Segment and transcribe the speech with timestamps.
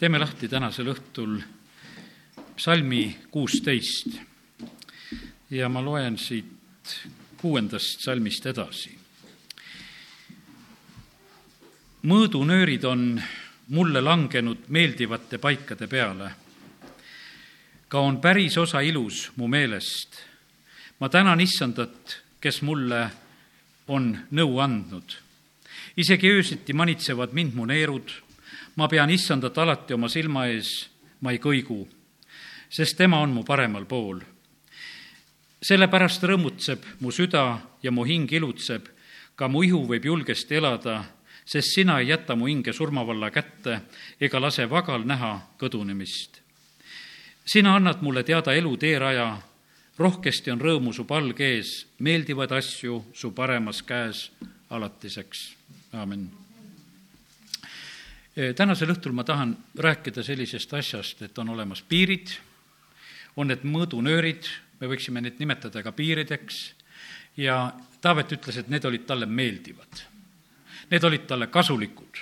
[0.00, 1.34] teeme lahti tänasel õhtul
[2.56, 4.14] psalmi kuusteist
[5.52, 6.94] ja ma loen siit
[7.36, 8.94] kuuendast salmist edasi.
[12.08, 13.20] mõõdunöörid on
[13.76, 16.30] mulle langenud meeldivate paikade peale.
[17.88, 20.16] ka on päris osa ilus mu meelest.
[21.00, 23.10] ma tänan issandat, kes mulle
[23.88, 25.12] on nõu andnud.
[25.96, 28.29] isegi öösiti manitsevad mind mu neerud.
[28.80, 30.88] Ma pean issandat alati oma silma ees,
[31.20, 31.84] ma ei kõigu,
[32.72, 34.24] sest tema on mu paremal pool
[35.60, 37.44] sellepärast rõõmutseb mu süda
[37.84, 38.86] ja mu hing ilutseb,
[39.36, 41.02] ka mu ihu võib julgesti elada,
[41.44, 43.80] sest sina ei jäta mu hinge surmavalla kätte
[44.20, 46.40] ega lase vagal näha kõdunemist.
[47.44, 49.40] sina annad mulle teada elu teeraja,
[49.98, 54.30] rohkesti on rõõmu su palg ees, meeldivaid asju su paremas käes
[54.70, 55.52] alatiseks,
[55.92, 56.39] aamen.
[58.56, 62.32] Tänasel õhtul ma tahan rääkida sellisest asjast, et on olemas piirid,
[63.36, 64.48] on need mõõdunöörid,
[64.80, 66.60] me võiksime neid nimetada ka piirideks
[67.36, 67.62] ja
[68.00, 70.06] Taavet ütles, et need olid talle meeldivad.
[70.90, 72.16] Need olid talle kasulikud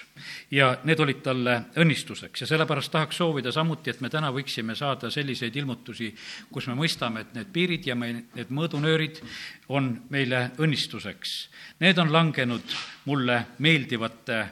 [0.50, 5.08] ja need olid talle õnnistuseks ja sellepärast tahaks soovida samuti, et me täna võiksime saada
[5.10, 6.10] selliseid ilmutusi,
[6.52, 9.22] kus me mõistame, et need piirid ja me, need mõõdunöörid
[9.72, 11.36] on meile õnnistuseks.
[11.80, 14.42] Need on langenud mulle meeldivate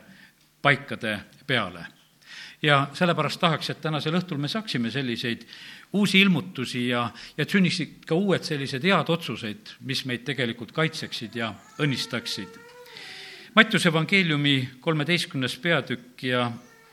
[0.62, 1.86] paikade peale.
[2.62, 5.44] ja sellepärast tahaks, et tänasel õhtul me saaksime selliseid
[5.92, 11.36] uusi ilmutusi ja, ja et sünniksid ka uued sellised head otsuseid, mis meid tegelikult kaitseksid
[11.36, 11.52] ja
[11.82, 12.56] õnnistaksid.
[13.56, 16.50] Mattiuse evangeeliumi kolmeteistkümnes peatükk ja,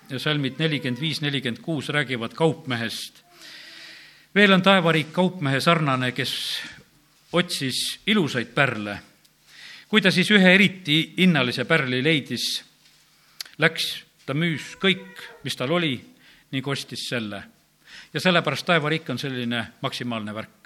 [0.10, 3.24] ja salmid nelikümmend viis, nelikümmend kuus räägivad kaupmehest.
[4.36, 6.62] veel on taevariik kaupmehe sarnane, kes
[7.34, 9.00] otsis ilusaid pärle.
[9.88, 12.64] kui ta siis ühe eriti hinnalise pärli leidis,
[13.58, 15.98] läks, ta müüs kõik, mis tal oli,
[16.54, 17.44] ning ostis selle.
[18.14, 20.60] Ja sellepärast taevariik on selline maksimaalne värk.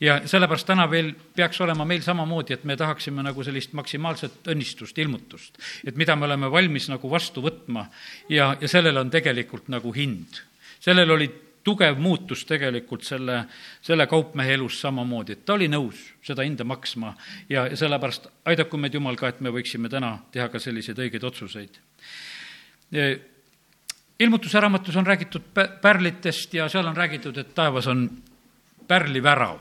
[0.00, 4.98] ja sellepärast täna veel peaks olema meil samamoodi, et me tahaksime nagu sellist maksimaalset õnnistust,
[4.98, 7.86] ilmutust, et mida me oleme valmis nagu vastu võtma.
[8.28, 10.42] Ja, ja sellel on tegelikult nagu hind.
[10.80, 11.30] sellel oli
[11.64, 13.44] tugev muutus tegelikult selle,
[13.82, 17.16] selle kaupmehe elus samamoodi, et ta oli nõus seda hinda maksma.
[17.48, 21.80] Ja, sellepärast aidaku meid Jumal ka, et me võiksime täna teha ka selliseid õigeid otsuseid
[24.20, 25.42] ilmutuse raamatus on räägitud
[25.80, 28.10] pärlitest ja seal on räägitud, et taevas on
[28.88, 29.58] pärlivärav.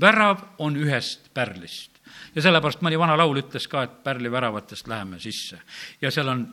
[0.00, 2.00] värav on ühest pärlist
[2.34, 5.60] ja sellepärast mõni vana laul ütles ka, et pärliväravatest läheme sisse
[6.00, 6.46] ja seal on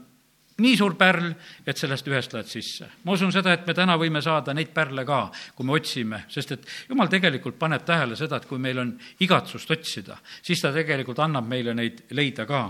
[0.60, 1.32] nii suur pärl,
[1.66, 2.90] et sellest ühest lähed sisse.
[3.04, 5.22] ma usun seda, et me täna võime saada neid pärle ka,
[5.56, 9.72] kui me otsime, sest et jumal tegelikult paneb tähele seda, et kui meil on igatsust
[9.72, 12.64] otsida, siis ta tegelikult annab meile neid leida ka.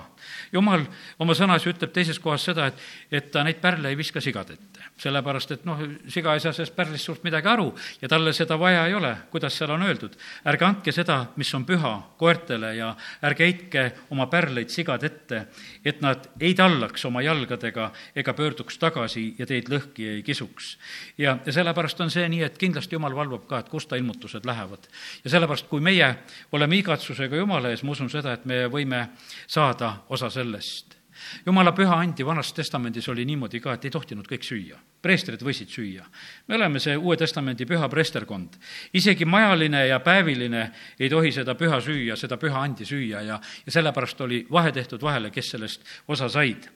[0.52, 0.86] jumal
[1.20, 4.69] oma sõnas ütleb teises kohas seda, et, et ta neid pärle ei viska sigade ette
[5.00, 5.80] sellepärast et noh,
[6.12, 7.70] siga ei saa sellest pärlist suurt midagi aru
[8.02, 10.16] ja talle seda vaja ei ole, kuidas seal on öeldud.
[10.48, 12.92] ärge andke seda, mis on püha, koertele ja
[13.24, 15.46] ärge heitke oma pärleid sigad ette,
[15.86, 20.78] et nad ei tallaks oma jalgadega ega pöörduks tagasi ja teid lõhki ei kisuks.
[21.18, 24.46] ja, ja sellepärast on see nii, et kindlasti Jumal valvab ka, et kust ta ilmutused
[24.46, 24.88] lähevad.
[25.24, 26.16] ja sellepärast, kui meie
[26.52, 29.08] oleme igatsusega Jumala ees, ma usun seda, et me võime
[29.48, 30.89] saada osa sellest
[31.46, 34.80] jumala püha andi Vanas Testamendis oli niimoodi ka, et ei tohtinud kõik süüa.
[35.02, 36.06] preestrid võisid süüa.
[36.48, 38.58] me oleme see Uue Testamendi püha preesterkond.
[38.94, 43.72] isegi majaline ja päeviline ei tohi seda püha süüa, seda püha andi süüa ja, ja
[43.72, 46.70] sellepärast oli vahe tehtud vahele, kes sellest osa said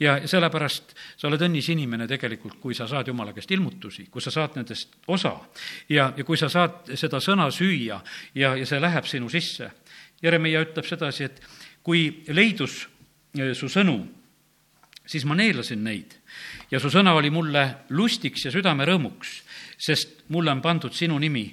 [0.00, 4.32] ja sellepärast sa oled õnnis inimene tegelikult, kui sa saad Jumala käest ilmutusi, kui sa
[4.34, 5.36] saad nendest osa
[5.88, 8.00] ja, ja kui sa saad seda sõna süüa
[8.34, 9.70] ja, ja see läheb sinu sisse.
[10.22, 11.40] Jeremiah ütleb sedasi, et
[11.82, 12.86] kui leidus
[13.32, 13.96] su sõnu,
[15.06, 16.18] siis ma neelasin neid
[16.72, 19.40] ja su sõna oli mulle lustiks ja südame rõõmuks,
[19.78, 21.44] sest mulle on pandud sinu nimi,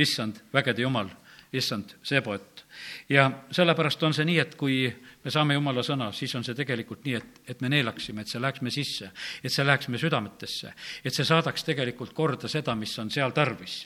[0.00, 1.10] issand, vägede jumal,
[1.54, 2.64] issand, Sebot.
[3.08, 4.88] ja sellepärast on see nii, et kui
[5.24, 8.42] me saame jumala sõna, siis on see tegelikult nii, et, et me neelaksime, et see
[8.42, 9.10] läheks me sisse,
[9.42, 13.84] et see läheks me südametesse, et see saadaks tegelikult korda seda, mis on seal tarvis.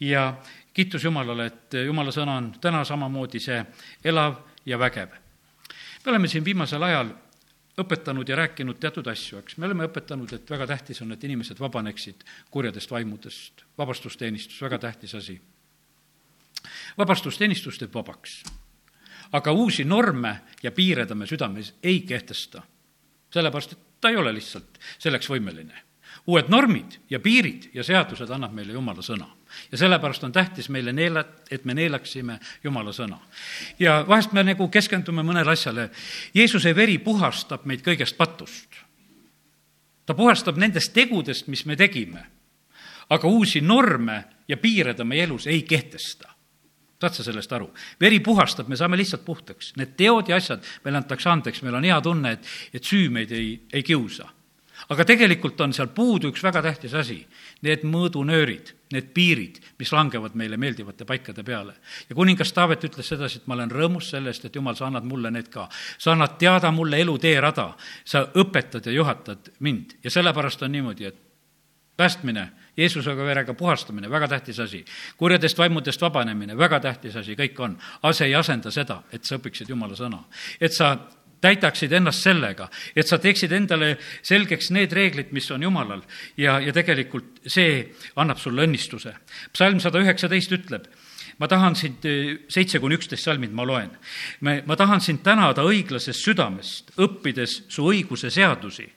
[0.00, 0.30] ja
[0.72, 3.64] kiitus Jumalale, et jumala sõna on täna samamoodi see
[4.04, 5.27] elav ja vägev
[6.08, 7.10] me oleme siin viimasel ajal
[7.78, 11.58] õpetanud ja rääkinud teatud asju, eks, me oleme õpetanud, et väga tähtis on, et inimesed
[11.60, 15.36] vabaneksid kurjadest vaimudest, vabastusteenistus, väga tähtis asi.
[16.98, 18.42] vabastusteenistus teeb vabaks.
[19.32, 22.62] aga uusi norme ja piire ta me südames ei kehtesta.
[23.30, 25.87] sellepärast, et ta ei ole lihtsalt selleks võimeline
[26.26, 29.26] uued normid ja piirid ja seadused annab meile Jumala sõna.
[29.72, 33.18] ja sellepärast on tähtis meile neela, et me neelaksime Jumala sõna.
[33.78, 35.90] ja vahest me nagu keskendume mõnele asjale.
[36.34, 38.68] Jeesuse veri puhastab meid kõigest patust.
[40.06, 42.26] ta puhastab nendest tegudest, mis me tegime.
[43.10, 46.38] aga uusi norme ja piire ta meie elus ei kehtesta
[47.00, 47.70] saad sa sellest aru?
[48.00, 49.72] veri puhastab, me saame lihtsalt puhtaks.
[49.76, 53.32] Need teod ja asjad, meile antakse andeks, meil on hea tunne, et, et süü meid
[53.32, 54.26] ei, ei kiusa.
[54.88, 57.18] Aga tegelikult on seal puudu üks väga tähtis asi.
[57.66, 61.74] Need mõõdunöörid, need piirid, mis langevad meile meeldivate paikade peale.
[62.08, 65.30] ja kuningas Taavet ütles sedasi, et ma olen rõõmus sellest, et jumal, sa annad mulle
[65.30, 65.68] need ka.
[65.98, 67.74] sa annad teada mulle elu teerada,
[68.04, 71.28] sa õpetad ja juhatad mind ja sellepärast on niimoodi, et
[71.96, 72.48] päästmine
[72.78, 74.84] Jeesusega verega puhastamine, väga tähtis asi.
[75.16, 77.78] kurjadest vaimudest vabanemine, väga tähtis asi, kõik on.
[78.02, 80.22] aga see ei asenda seda, et sa õpiksid Jumala sõna.
[80.60, 80.96] et sa
[81.40, 86.02] täidaksid ennast sellega, et sa teeksid endale selgeks need reeglid, mis on Jumalal
[86.36, 87.84] ja, ja tegelikult see
[88.16, 89.14] annab sulle õnnistuse.
[89.52, 90.88] psalm sada üheksateist ütleb,
[91.38, 92.06] ma tahan sind,
[92.50, 93.90] seitse kuni üksteist salmid ma loen.
[94.40, 98.88] me, ma tahan sind tänada õiglasest südamest, õppides su õiguse seadusi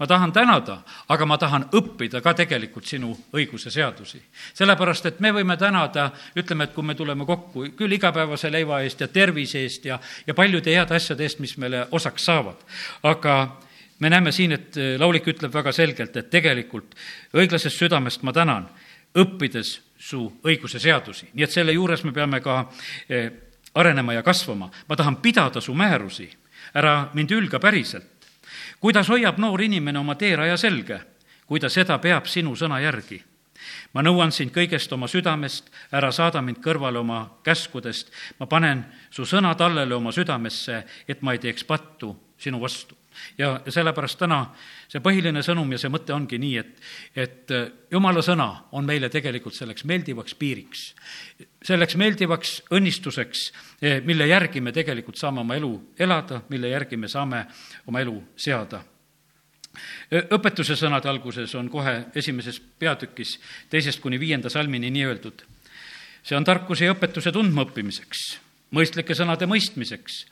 [0.00, 4.22] ma tahan tänada, aga ma tahan õppida ka tegelikult sinu õiguse seadusi.
[4.54, 9.00] sellepärast, et me võime tänada, ütleme, et kui me tuleme kokku küll igapäevase leiva eest
[9.00, 12.56] ja tervise eest ja, ja paljude heade asjade eest, mis meile osaks saavad,
[13.02, 13.60] aga
[13.98, 16.96] me näeme siin, et laulik ütleb väga selgelt, et tegelikult
[17.36, 18.70] õiglasest südamest ma tänan,
[19.14, 22.62] õppides su õiguse seadusi, nii et selle juures me peame ka
[23.08, 23.28] eh,
[23.74, 24.70] arenema ja kasvama.
[24.88, 26.30] ma tahan pidada su määrusi,
[26.74, 28.19] ära mind ülga päriselt
[28.80, 31.00] kuidas hoiab noor inimene oma teeraja selge,
[31.46, 33.22] kui ta seda peab sinu sõna järgi?
[33.92, 39.26] ma nõuan sind kõigest oma südamest, ära saada mind kõrvale oma käskudest, ma panen su
[39.28, 42.99] sõna tallele oma südamesse, et ma ei teeks pattu sinu vastu
[43.38, 44.40] ja sellepärast täna
[44.90, 46.76] see põhiline sõnum ja see mõte ongi nii, et,
[47.14, 50.84] et äh, jumala sõna on meile tegelikult selleks meeldivaks piiriks,
[51.66, 53.44] selleks meeldivaks õnnistuseks,
[53.82, 57.44] eh, mille järgi me tegelikult saame oma elu elada, mille järgi me saame
[57.86, 58.82] oma elu seada.
[60.10, 63.36] Õpetuse sõnade alguses on kohe esimeses peatükis
[63.70, 65.44] teisest kuni viienda salmini nii öeldud.
[66.22, 68.40] see on tarkuse ja õpetuse tundmaõppimiseks,
[68.76, 70.26] mõistlike sõnade mõistmiseks,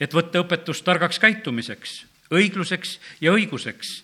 [0.00, 3.94] et võtta õpetust targaks käitumiseks, õigluseks ja õiguseks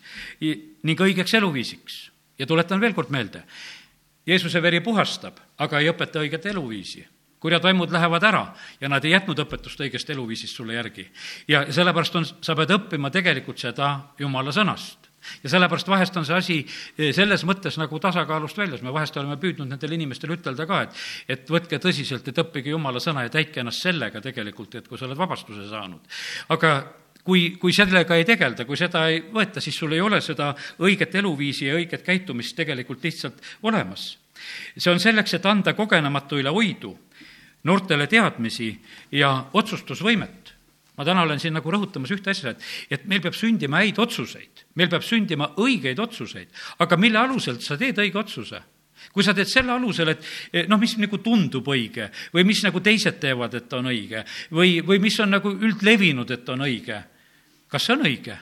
[0.41, 2.11] ning õigeks eluviisiks.
[2.39, 3.43] ja tuletan veel kord meelde,
[4.27, 7.07] Jeesuse veri puhastab, aga ei õpeta õiget eluviisi
[7.41, 8.45] kurjad vaimud lähevad ära
[8.81, 11.07] ja nad ei jätnud õpetust õigest eluviisist sulle järgi.
[11.49, 15.11] ja sellepärast on, sa pead õppima tegelikult seda jumala sõnast
[15.45, 19.39] ja sellepärast vahest on see asi eh, selles mõttes nagu tasakaalust väljas, me vahest oleme
[19.43, 23.61] püüdnud nendele inimestele ütelda ka, et et võtke tõsiselt, et õppige jumala sõna ja täitke
[23.61, 26.01] ennast sellega tegelikult, et kui sa oled vabastuse saanud.
[26.49, 26.73] aga
[27.27, 30.53] kui, kui sellega ei tegelda, kui seda ei võeta, siis sul ei ole seda
[30.87, 34.17] õiget eluviisi ja õiget käitumist tegelikult lihtsalt olemas.
[34.77, 36.93] see on selleks, et anda kogenematuile oidu,
[37.65, 38.71] noortele teadmisi
[39.13, 40.55] ja otsustusvõimet
[40.97, 44.65] ma täna olen siin nagu rõhutamas ühte asja, et, et meil peab sündima häid otsuseid,
[44.81, 46.49] meil peab sündima õigeid otsuseid,
[46.81, 48.63] aga mille alusel sa teed õige otsuse?
[49.13, 52.81] kui sa teed selle alusel, et eh, noh, mis nagu tundub õige või mis nagu
[52.85, 54.25] teised teevad, et on õige
[54.57, 56.99] või, või mis on nagu üldlevinud, et on õige
[57.69, 58.39] kas see on õige?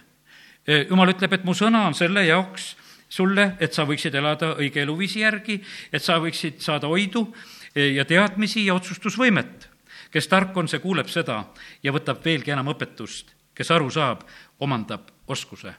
[0.88, 2.75] jumal ütleb, et mu sõna on selle jaoks
[3.15, 5.59] sulle, et sa võiksid elada õige eluviisi järgi,
[5.93, 7.26] et sa võiksid saada oidu
[7.75, 9.71] ja teadmisi ja otsustusvõimet.
[10.11, 11.41] kes tark on, see kuuleb seda
[11.82, 13.35] ja võtab veelgi enam õpetust.
[13.55, 14.23] kes aru saab,
[14.61, 15.75] omandab oskuse.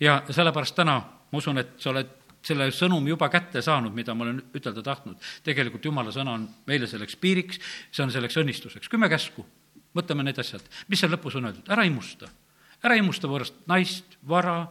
[0.00, 0.98] ja sellepärast täna
[1.32, 2.08] ma usun, et sa oled
[2.42, 5.16] selle sõnumi juba kätte saanud, mida ma olen ütelda tahtnud.
[5.44, 7.60] tegelikult jumala sõna on meile selleks piiriks,
[7.92, 8.88] see on selleks õnnistuseks.
[8.88, 9.46] kümme käsku,
[9.94, 12.28] mõtleme need asjad, mis seal lõpus on öeldud, ära imusta
[12.84, 14.62] ära immusta võõrast naist, vara,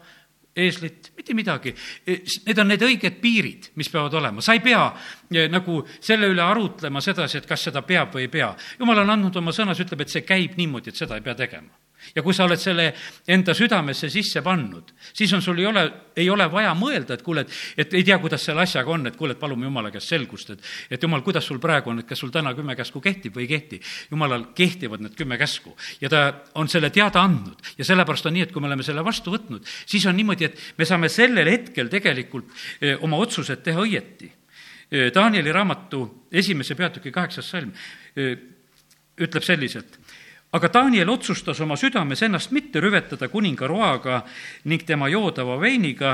[0.60, 1.74] eeslit, mitte midagi.
[2.08, 4.86] Need on need õiged piirid, mis peavad olema, sa ei pea
[5.32, 8.54] eh, nagu selle üle arutlema sedasi, et kas seda peab või ei pea.
[8.80, 11.89] jumal on andnud oma sõnas, ütleb, et see käib niimoodi, et seda ei pea tegema
[12.16, 12.90] ja kui sa oled selle
[13.28, 15.84] enda südamesse sisse pannud, siis on sul ei ole,
[16.16, 19.18] ei ole vaja mõelda, et kuule, et, et ei tea, kuidas selle asjaga on, et
[19.20, 22.20] kuule, et palume Jumala käest selgust, et et Jumal, kuidas sul praegu on, et kas
[22.20, 23.80] sul täna kümme käsku kehtib või ei kehti.
[24.12, 26.24] Jumalal kehtivad need kümme käsku ja ta
[26.60, 29.66] on selle teada andnud ja sellepärast on nii, et kui me oleme selle vastu võtnud,
[29.86, 32.50] siis on niimoodi, et me saame sellel hetkel tegelikult
[32.82, 34.32] eh, oma otsused teha õieti.
[34.90, 37.74] Eh, Danieli raamatu esimese peatüki kaheksas salm
[38.16, 38.36] eh,
[39.20, 40.00] ütleb selliselt
[40.52, 44.24] aga Daniel otsustas oma südames ennast mitte rüvetada kuninga roaga
[44.66, 46.14] ning tema joodava veiniga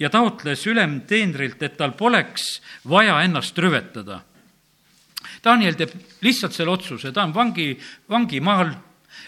[0.00, 4.22] ja taotles ülemteenrilt, et tal poleks vaja ennast rüvetada.
[5.44, 5.92] Daniel teeb
[6.24, 7.74] lihtsalt selle otsuse, ta on vangi,
[8.08, 8.72] vangimaal,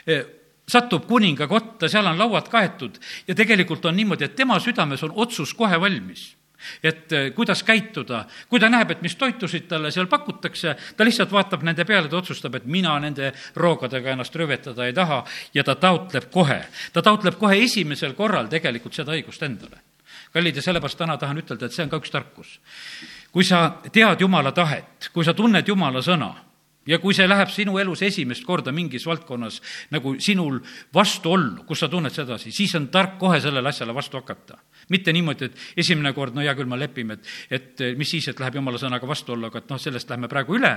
[0.06, 0.24] eh,
[0.68, 2.96] satub kuninga kotta, seal on lauad kaetud
[3.28, 6.30] ja tegelikult on niimoodi, et tema südames on otsus kohe valmis
[6.82, 11.32] et eh, kuidas käituda, kui ta näeb, et mis toitusid talle seal pakutakse, ta lihtsalt
[11.32, 15.22] vaatab nende peale, ta otsustab, et mina nende roogadega ennast rüvetada ei taha
[15.54, 16.60] ja ta taotleb kohe,
[16.92, 19.82] ta taotleb kohe esimesel korral tegelikult seda õigust endale.
[20.32, 22.60] kallid, ja sellepärast täna tahan ütelda, et see on ka üks tarkus.
[23.32, 26.32] kui sa tead Jumala tahet, kui sa tunned Jumala sõna,
[26.86, 29.60] ja kui see läheb sinu elus esimest korda mingis valdkonnas
[29.94, 30.58] nagu sinul
[30.94, 34.58] vastuollu, kus sa tunned sedasi, siis on tark kohe sellele asjale vastu hakata.
[34.88, 38.40] Mitte niimoodi, et esimene kord, no hea küll, me lepime, et, et mis siis, et
[38.40, 40.72] läheb jumala sõnaga vastuollu, aga et noh, sellest lähme praegu üle.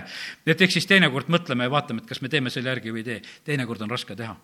[0.46, 3.10] et eks siis teinekord mõtleme ja vaatame, et kas me teeme selle järgi või ei
[3.14, 3.22] tee.
[3.52, 4.36] teinekord on raske teha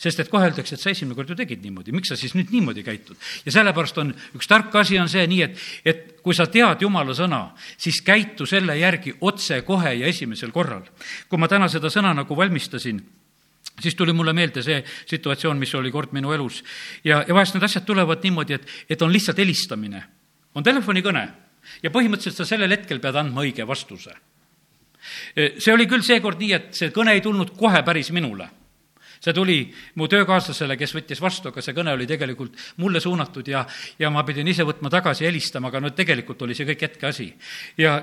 [0.00, 2.52] sest et kohe öeldakse, et sa esimene kord ju tegid niimoodi, miks sa siis nüüd
[2.54, 3.16] niimoodi käitud?
[3.46, 7.14] ja sellepärast on, üks tark asi on see nii, et, et kui sa tead Jumala
[7.16, 7.40] sõna,
[7.80, 10.84] siis käitu selle järgi otsekohe ja esimesel korral.
[11.28, 13.00] kui ma täna seda sõna nagu valmistasin,
[13.80, 16.62] siis tuli mulle meelde see situatsioon, mis oli kord minu elus.
[17.04, 20.02] ja, ja vahest need asjad tulevad niimoodi, et, et on lihtsalt helistamine,
[20.54, 21.24] on telefonikõne
[21.82, 24.14] ja põhimõtteliselt sa sellel hetkel pead andma õige vastuse.
[25.34, 28.50] see oli küll seekord nii, et see kõne ei tulnud kohe päris minule
[29.20, 29.58] see tuli
[30.00, 33.66] mu töökaaslasele, kes võttis vastu, aga see kõne oli tegelikult mulle suunatud ja,
[34.00, 37.28] ja ma pidin ise võtma tagasi helistama, aga no tegelikult oli see kõik hetkeasi.
[37.78, 37.98] ja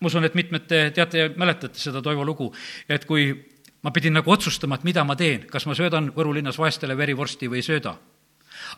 [0.00, 2.50] ma usun, et mitmed te teate ja mäletate seda Toivo lugu,
[2.88, 3.32] et kui
[3.82, 7.48] ma pidin nagu otsustama, et mida ma teen, kas ma söödan Võru linnas vaestele verivorsti
[7.48, 7.96] või ei sööda.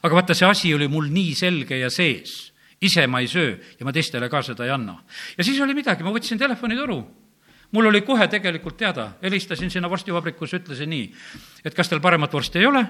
[0.02, 2.52] aga vaata, see asi oli mul nii selge ja sees.
[2.82, 5.02] Ise ma ei söö ja ma teistele ka seda ei anna.
[5.38, 7.02] ja siis oli midagi, ma võtsin telefonitoru.
[7.72, 11.12] Mul oli kohe tegelikult teada, helistasin sinna vorstivabrikusse, ütlesin nii,
[11.64, 12.82] et kas teil paremat vorsti ei ole,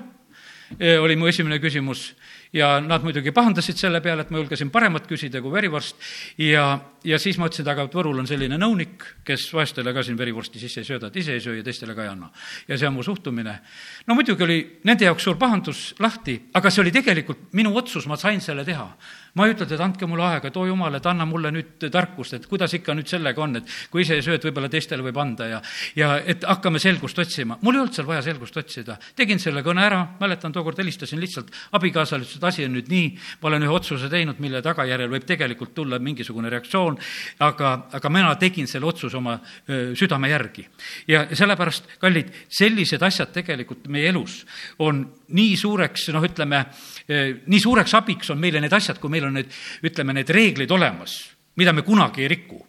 [0.98, 2.14] oli mu esimene küsimus
[2.52, 5.96] ja nad muidugi pahandasid selle peale, et ma julgesin paremat küsida kui verivorst
[6.40, 6.66] ja,
[7.04, 10.60] ja siis ma ütlesin, et aga Võrul on selline nõunik, kes vaestele ka siin verivorsti
[10.60, 12.30] sisse ei sööda, et ise ei söö ja teistele ka ei anna.
[12.68, 13.58] ja see on mu suhtumine.
[14.06, 18.16] no muidugi oli nende jaoks suur pahandus lahti, aga see oli tegelikult minu otsus, ma
[18.16, 18.88] sain selle teha
[19.34, 22.34] ma ei ütelnud, et andke mulle aega, et oo jumal, et anna mulle nüüd tarkust,
[22.36, 25.18] et kuidas ikka nüüd sellega on, et kui ise ei söö, et võib-olla teistele võib
[25.22, 25.60] anda ja,
[25.96, 27.56] ja et hakkame selgust otsima.
[27.62, 28.98] mul ei olnud seal vaja selgust otsida.
[29.16, 33.08] tegin selle kõne ära, mäletan, tookord helistasin lihtsalt abikaasale, ütles, et asi on nüüd nii,
[33.40, 37.00] ma olen ühe otsuse teinud, mille tagajärjel võib tegelikult tulla mingisugune reaktsioon,
[37.48, 40.66] aga, aga mina tegin selle otsuse oma öö, südame järgi.
[41.08, 44.42] ja, ja sellepärast, kallid, sellised asjad tegelikult meie elus
[44.78, 46.62] on nii suureks, noh, ütleme,
[47.46, 49.50] nii suureks abiks on meile need asjad, kui meil on need,
[49.84, 51.16] ütleme, need reeglid olemas,
[51.56, 52.60] mida me kunagi ei riku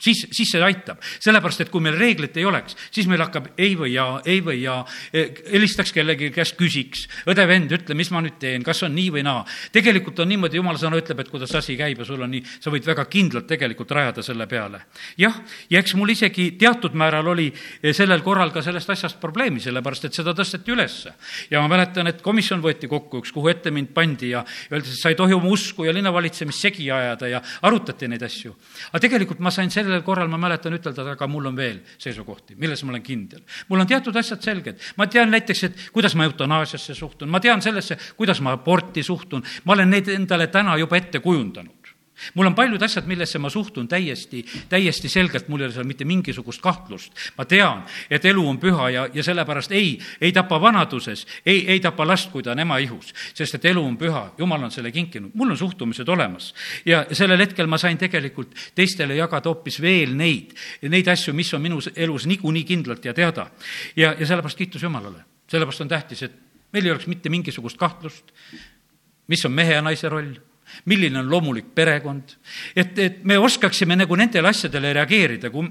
[0.00, 1.00] siis, siis see aitab.
[1.20, 4.60] sellepärast, et kui meil reeglit ei oleks, siis meil hakkab ei või jaa, ei või
[4.62, 4.80] jaa,
[5.12, 9.24] e, helistaks kellegi käest, küsiks, õde-vend, ütle, mis ma nüüd teen, kas on nii või
[9.26, 9.44] naa.
[9.72, 12.72] tegelikult on niimoodi, jumala sõna ütleb, et kuidas asi käib ja sul on nii, sa
[12.72, 14.82] võid väga kindlalt tegelikult rajada selle peale.
[15.18, 15.36] jah,
[15.70, 20.08] ja eks mul isegi teatud määral oli e, sellel korral ka sellest asjast probleemi, sellepärast
[20.08, 21.14] et seda tõsteti ülesse.
[21.50, 25.00] ja ma mäletan, et komisjon võeti kokku üks, kuhu ette mind pandi ja öeldi, et
[25.00, 28.54] sa ei tohi oma usku ja linnavalitsemist segi ajada ja arutati neid asju.
[28.90, 32.56] aga tegelikult ma sain selle sellel korral ma mäletan ütelda, aga mul on veel seisukohti,
[32.60, 33.42] milles ma olen kindel.
[33.68, 34.78] mul on teatud asjad selged.
[34.96, 39.42] ma tean näiteks, et kuidas ma eutanaasiasse suhtun, ma tean sellesse, kuidas ma aborti suhtun,
[39.64, 41.79] ma olen neid endale täna juba ette kujundanud
[42.34, 46.04] mul on paljud asjad, millesse ma suhtun täiesti, täiesti selgelt, mul ei ole seal mitte
[46.04, 47.12] mingisugust kahtlust.
[47.38, 51.80] ma tean, et elu on püha ja, ja sellepärast ei, ei tapa vanaduses, ei, ei
[51.80, 54.92] tapa last, kui ta on ema ihus, sest et elu on püha, jumal on selle
[54.92, 56.54] kinkinud, mul on suhtumised olemas.
[56.86, 61.62] ja sellel hetkel ma sain tegelikult teistele jagada hoopis veel neid, neid asju, mis on
[61.62, 63.50] minu elus niikuinii kindlalt ja teada.
[63.96, 66.36] ja, ja sellepärast kiitus Jumalale, sellepärast on tähtis, et
[66.72, 68.32] meil ei oleks mitte mingisugust kahtlust,
[69.30, 70.34] mis on mehe ja naise roll
[70.90, 72.36] milline on loomulik perekond,
[72.76, 75.68] et, et me oskaksime nagu nendele asjadele reageerida, kui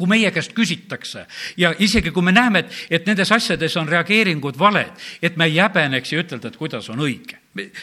[0.00, 1.26] kui meie käest küsitakse
[1.60, 5.58] ja isegi kui me näeme, et, et nendes asjades on reageeringud valed, et me ei
[5.60, 7.36] häbeneks ja ütelda, et kuidas on õige.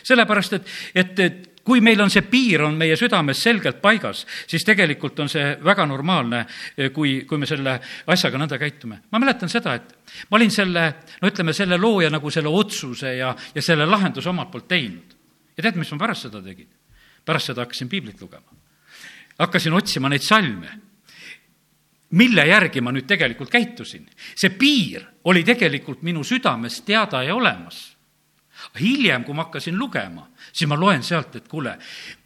[0.07, 4.63] sellepärast, et, et, et kui meil on see piir, on meie südames selgelt paigas, siis
[4.65, 6.45] tegelikult on see väga normaalne,
[6.95, 7.75] kui, kui me selle
[8.07, 9.01] asjaga nõnda käitume.
[9.11, 10.87] ma mäletan seda, et ma olin selle,
[11.21, 15.16] no ütleme, selle looja nagu selle otsuse ja, ja selle lahenduse omalt poolt teinud
[15.57, 16.69] ja tead, mis ma pärast seda tegin?
[17.25, 18.53] pärast seda hakkasin piiblit lugema.
[19.39, 20.69] hakkasin otsima neid salme,
[22.11, 24.07] mille järgi ma nüüd tegelikult käitusin.
[24.35, 27.97] see piir oli tegelikult minu südames teada ja olemas.
[28.79, 31.77] hiljem, kui ma hakkasin lugema, siis ma loen sealt, et kuule,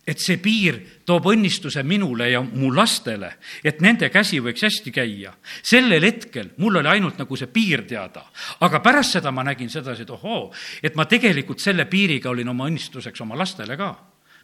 [0.07, 5.33] et see piir toob õnnistuse minule ja mu lastele, et nende käsi võiks hästi käia.
[5.63, 8.25] sellel hetkel mul oli ainult nagu see piir teada,
[8.59, 10.51] aga pärast seda ma nägin sedasi, et ohoo,
[10.83, 13.95] et ma tegelikult selle piiriga olin oma õnnistuseks oma lastele ka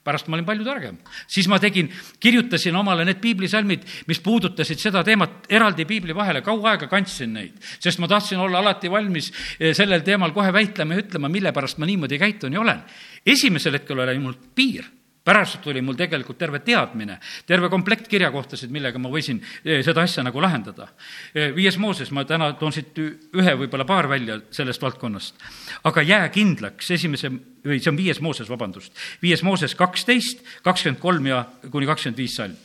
[0.07, 0.97] pärast ma olin palju targem.
[1.27, 6.73] siis ma tegin, kirjutasin omale need piiblisalmid, mis puudutasid seda teemat eraldi piibli vahele, kaua
[6.73, 11.05] aega kandsin neid, sest ma tahtsin olla alati valmis eh, sellel teemal kohe väitlema ja
[11.05, 12.83] ütlema, mille pärast ma niimoodi käitun ja olen.
[13.25, 14.96] esimesel hetkel oli mul piir
[15.27, 17.17] pärast tuli mul tegelikult terve teadmine,
[17.47, 20.87] terve komplekt kirjakohtasid, millega ma võisin eh, seda asja nagu lahendada.
[21.33, 25.43] Eh, viies Mooses, ma täna toon siit ühe, võib-olla paar välja sellest valdkonnast.
[25.83, 27.31] aga jää kindlaks, esimese,
[27.65, 32.35] või see on viies Mooses, vabandust, viies Mooses kaksteist, kakskümmend kolm ja kuni kakskümmend viis
[32.35, 32.55] salm.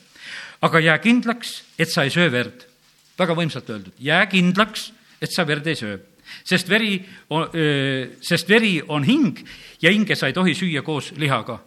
[0.63, 2.69] aga jää kindlaks, et sa ei söö verd.
[3.19, 5.99] väga võimsalt öeldud, jää kindlaks, et sa verd ei söö
[6.45, 7.03] sest veri,
[8.23, 9.43] sest veri on hing
[9.83, 11.59] ja hinge sa ei tohi süüa koos lihaga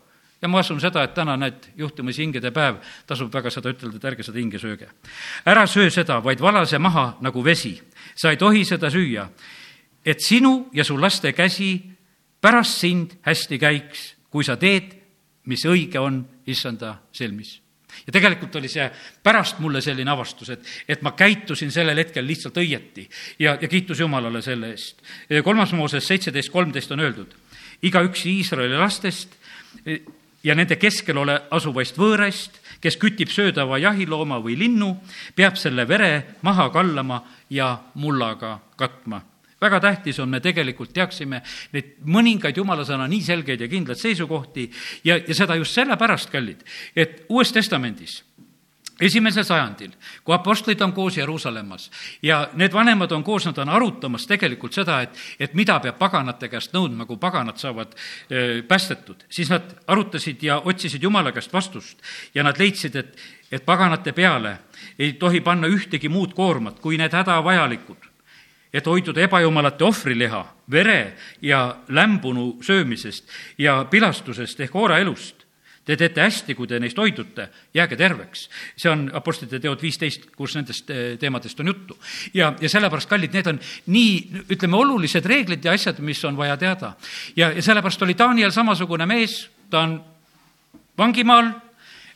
[0.42, 2.78] ja ma usun seda, et täna need juhtumisi hingede päev,
[3.08, 4.90] tasub väga seda ütelda, et ärge seda hinge sööge.
[5.46, 7.82] ära söö seda, vaid vala see maha nagu vesi.
[8.16, 9.30] sa ei tohi seda süüa,
[10.06, 11.82] et sinu ja su laste käsi
[12.42, 14.96] pärast sind hästi käiks, kui sa teed,
[15.46, 17.62] mis õige on issanda silmis
[18.04, 18.86] ja tegelikult oli see
[19.24, 23.06] pärast mulle selline avastus, et, et ma käitusin sellel hetkel lihtsalt õieti
[23.40, 25.02] ja, ja kiitus Jumalale selle eest.
[25.44, 27.32] kolmas Mooses seitseteist kolmteist on öeldud,
[27.86, 29.38] igaüks Iisraeli lastest
[30.46, 34.92] ja nende keskel ole asuvaist võõrast, kes kütib söödava jahilooma või linnu,
[35.36, 37.72] peab selle vere maha kallama ja
[38.02, 39.24] mullaga katma.
[39.62, 41.40] Väga tähtis on, me tegelikult teaksime
[41.74, 44.68] neid mõningaid jumala sõna nii selgeid ja kindlaid seisukohti
[45.08, 46.62] ja, ja seda just sellepärast, kallid,
[46.96, 48.20] et Uues Testamendis
[49.02, 49.92] esimesel sajandil,
[50.24, 51.90] kui apostlid on koos Jeruusalemmas
[52.24, 56.50] ja need vanemad on koos, nad on arutamas tegelikult seda, et, et mida peab paganate
[56.52, 57.96] käest nõudma, kui paganad saavad
[58.32, 62.02] öö, päästetud, siis nad arutasid ja otsisid Jumala käest vastust
[62.36, 63.16] ja nad leidsid, et,
[63.52, 64.58] et paganate peale
[65.00, 68.12] ei tohi panna ühtegi muud koormat kui need hädavajalikud
[68.76, 75.35] et hoiduda ebajumalate ohvriliha, vere ja lämbunu söömisest ja pilastusest ehk ooraelust.
[75.86, 78.48] Te teete hästi, kui te neist hoidute, jääge terveks.
[78.78, 81.98] see on Apostlite teod viisteist, kus nendest eh, teemadest on juttu.
[82.34, 84.16] ja, ja sellepärast, kallid, need on nii,
[84.50, 86.94] ütleme, olulised reeglid ja asjad, mis on vaja teada.
[87.36, 90.00] ja, ja sellepärast oli Daniel samasugune mees, ta on
[90.98, 91.52] vangimaal,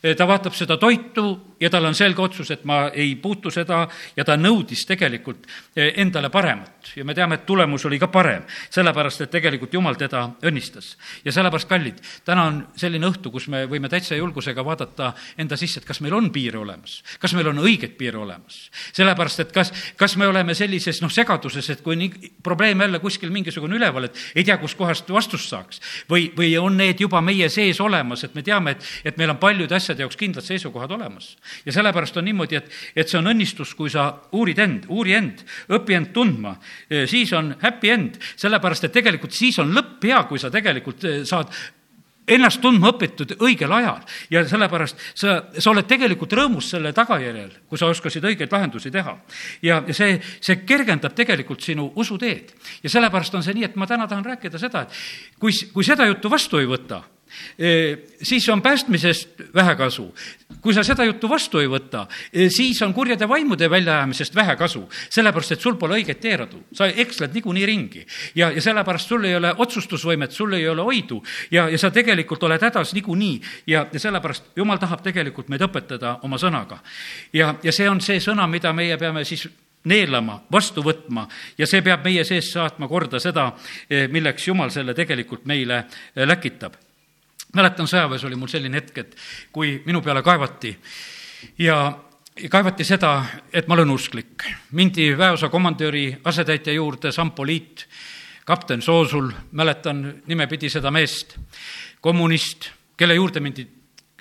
[0.01, 3.81] ta vaatab seda toitu ja tal on selge otsus, et ma ei puutu seda
[4.15, 8.45] ja ta nõudis tegelikult eh, endale paremat ja me teame, et tulemus oli ka parem,
[8.71, 10.95] sellepärast et tegelikult Jumal teda õnnistas.
[11.25, 15.81] ja sellepärast, kallid, täna on selline õhtu, kus me võime täitsa julgusega vaadata enda sisse,
[15.81, 18.69] et kas meil on piire olemas, kas meil on õigeid piire olemas.
[18.93, 23.31] sellepärast, et kas, kas me oleme sellises noh, segaduses, et kui nii probleem jälle kuskil
[23.35, 27.81] mingisugune üleval, et ei tea, kuskohast vastust saaks või, või on need juba meie sees
[27.83, 31.33] olemas, et me teame, et, et meil on paljude asjade jaoks kindlad seisukohad olemas
[31.65, 35.41] ja sellepärast on niimoodi, et, et see on õnnistus, kui sa uurid end, uuri end,
[35.73, 36.55] õpi end tundma,
[37.09, 41.21] siis on happy end, sellepärast et tegelikult siis on lõpp hea, kui sa tegelikult eh,
[41.27, 41.51] saad
[42.29, 47.79] ennast tundma õpitud õigel ajal ja sellepärast sa, sa oled tegelikult rõõmus selle tagajärjel, kui
[47.81, 49.15] sa oskasid õigeid lahendusi teha.
[49.65, 52.53] ja, ja see, see kergendab tegelikult sinu usuteed.
[52.83, 56.05] ja sellepärast on see nii, et ma täna tahan rääkida seda, et kui, kui seda
[56.05, 57.01] juttu vastu ei võta,
[58.21, 60.15] siis on päästmisest vähe kasu.
[60.61, 62.01] kui sa seda juttu vastu ei võta,
[62.51, 67.33] siis on kurjade vaimude väljaajamisest vähe kasu, sellepärast et sul pole õiget teeradu, sa eksled
[67.33, 68.05] niikuinii ringi.
[68.35, 72.43] ja, ja sellepärast sul ei ole otsustusvõimet, sul ei ole oidu ja, ja sa tegelikult
[72.43, 76.79] oled hädas niikuinii ja, ja sellepärast Jumal tahab tegelikult meid õpetada oma sõnaga.
[77.33, 79.47] ja, ja see on see sõna, mida meie peame siis
[79.87, 83.51] neelama, vastu võtma ja see peab meie sees saatma korda seda,
[84.11, 86.75] milleks Jumal selle tegelikult meile läkitab
[87.55, 89.15] mäletan, sõjaväes oli mul selline hetk, et
[89.51, 90.75] kui minu peale kaevati
[91.59, 91.79] ja
[92.49, 94.43] kaevati seda, et ma olen usklik.
[94.71, 97.87] mindi väeosa komandöri asetäitja juurde, sampoliit,
[98.45, 101.37] kapten Soosul, mäletan nimepidi seda meest,
[102.01, 103.67] kommunist, kelle juurde mindi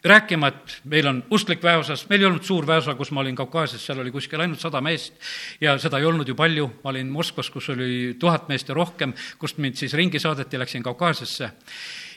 [0.05, 3.87] rääkima, et meil on usklik väeosas, meil ei olnud suur väeosa, kus ma olin Kaukaasias,
[3.87, 5.15] seal oli kuskil ainult sada meest
[5.61, 9.15] ja seda ei olnud ju palju, ma olin Moskvas, kus oli tuhat meest ja rohkem,
[9.39, 11.51] kust mind siis ringi saadeti, läksin Kaukaasiasse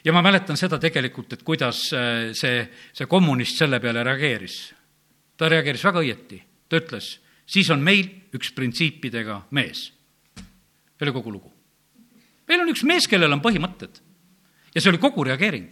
[0.06, 4.58] ja ma mäletan seda tegelikult, et kuidas äh, see, see kommunist selle peale reageeris.
[5.38, 7.14] ta reageeris väga õieti, ta ütles,
[7.46, 9.92] siis on meil üks printsiipidega mees.
[10.38, 11.54] see oli kogu lugu.
[12.48, 14.02] meil on üks mees, kellel on põhimõtted.
[14.74, 15.72] ja see oli kogu reageering.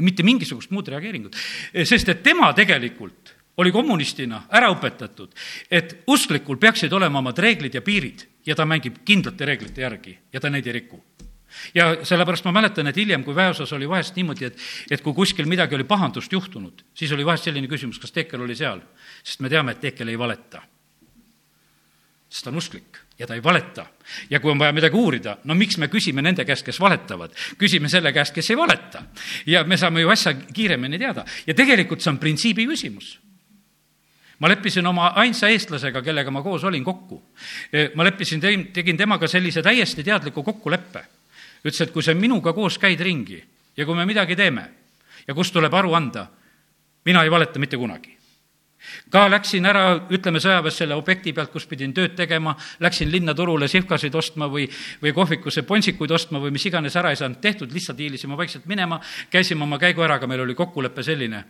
[0.00, 1.36] mitte mingisugust muud reageeringut,
[1.84, 5.34] sest et tema tegelikult oli kommunistina ära õpetatud,
[5.70, 10.40] et usklikul peaksid olema omad reeglid ja piirid ja ta mängib kindlate reeglite järgi ja
[10.40, 11.02] ta neid ei riku
[11.74, 14.58] ja sellepärast ma mäletan, et hiljem, kui väeosas oli vahest niimoodi, et,
[14.90, 18.56] et kui kuskil midagi oli pahandust juhtunud, siis oli vahest selline küsimus, kas Teekel oli
[18.56, 18.82] seal.
[19.22, 20.62] sest me teame, et Teekel ei valeta.
[22.28, 23.86] sest ta on usklik ja ta ei valeta.
[24.30, 27.34] ja kui on vaja midagi uurida, no miks me küsime nende käest, kes valetavad?
[27.58, 29.02] küsime selle käest, kes ei valeta.
[29.46, 31.24] ja me saame ju asja kiiremini teada.
[31.46, 33.18] ja tegelikult see on printsiibi küsimus
[34.42, 37.22] ma leppisin oma ainsa eestlasega, kellega ma koos olin, kokku.
[37.94, 38.40] ma leppisin,
[38.72, 41.04] tegin temaga sellise täiesti teadliku kokkuleppe
[41.64, 43.42] ütles, et kui sa minuga koos käid ringi
[43.76, 44.68] ja kui me midagi teeme
[45.26, 46.26] ja kus tuleb aru anda.
[47.04, 48.22] mina ei valeta mitte kunagi
[49.12, 53.68] ka läksin ära, ütleme sõjaväes selle objekti pealt, kus pidin tööd tegema, läksin linna turule
[53.70, 54.66] sihvkasid ostma või,
[55.02, 59.00] või kohvikusse ponsikuid ostma või mis iganes ära ei saanud tehtud, lihtsalt hiilisime vaikselt minema,
[59.30, 61.44] käisime oma käigu ära, aga meil oli kokkulepe selline.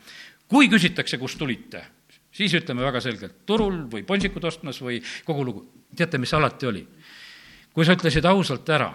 [0.49, 1.85] kui küsitakse, kust tulite,
[2.33, 5.67] siis ütleme väga selgelt, turul või ponsikut ostmas või kogu lugu.
[5.97, 6.87] teate, mis alati oli?
[7.73, 8.93] kui sa ütlesid ausalt ära,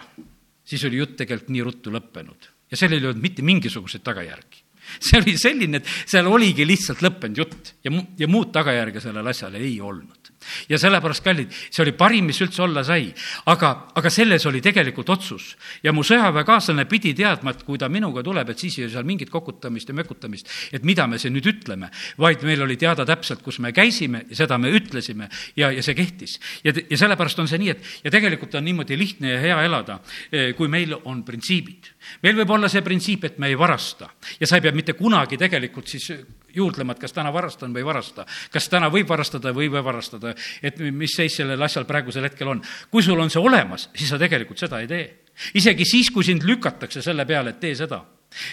[0.67, 2.49] siis oli jutt tegelikult nii ruttu lõppenud.
[2.71, 4.63] Ja sellel ei olnud mitte mingisuguseid tagajärgi.
[5.03, 9.55] See oli selline, et seal oligi lihtsalt lõppenud jutt ja, ja muud tagajärge sellel asjal
[9.59, 10.26] ei olnud
[10.69, 13.11] ja sellepärast, kallid, see oli parim, mis üldse olla sai.
[13.45, 15.55] aga, aga selles oli tegelikult otsus.
[15.83, 19.07] ja mu sõjaväekaaslane pidi teadma, et kui ta minuga tuleb, et siis ei ole seal
[19.07, 23.43] mingit kokutamist ja mökutamist, et mida me siin nüüd ütleme, vaid meil oli teada täpselt,
[23.45, 26.39] kus me käisime ja seda me ütlesime ja, ja see kehtis.
[26.63, 29.99] ja, ja sellepärast on see nii, et ja tegelikult on niimoodi lihtne ja hea elada,
[30.31, 31.93] eh, kui meil on printsiibid.
[32.23, 35.37] meil võib olla see printsiip, et me ei varasta ja sa ei pea mitte kunagi
[35.37, 36.11] tegelikult siis
[36.55, 38.25] juurdlema, et kas täna varastan või ei varasta.
[38.51, 40.33] kas täna võib varastada või ei või varastada,
[40.63, 42.61] et mis seis sellel asjal praegusel hetkel on.
[42.91, 45.23] kui sul on see olemas, siis sa tegelikult seda ei tee.
[45.53, 48.03] isegi siis, kui sind lükatakse selle peale, et tee seda.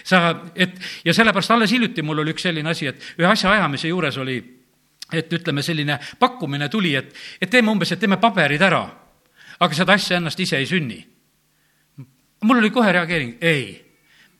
[0.05, 3.89] sa, et ja sellepärast alles hiljuti mul oli üks selline asi, et ühe asja ajamise
[3.89, 4.39] juures oli,
[5.13, 8.85] et ütleme, selline pakkumine tuli, et, et teeme umbes, et teeme paberid ära,
[9.61, 11.05] aga seda asja ennast ise ei sünni.
[12.43, 13.84] mul oli kohe reageering, ei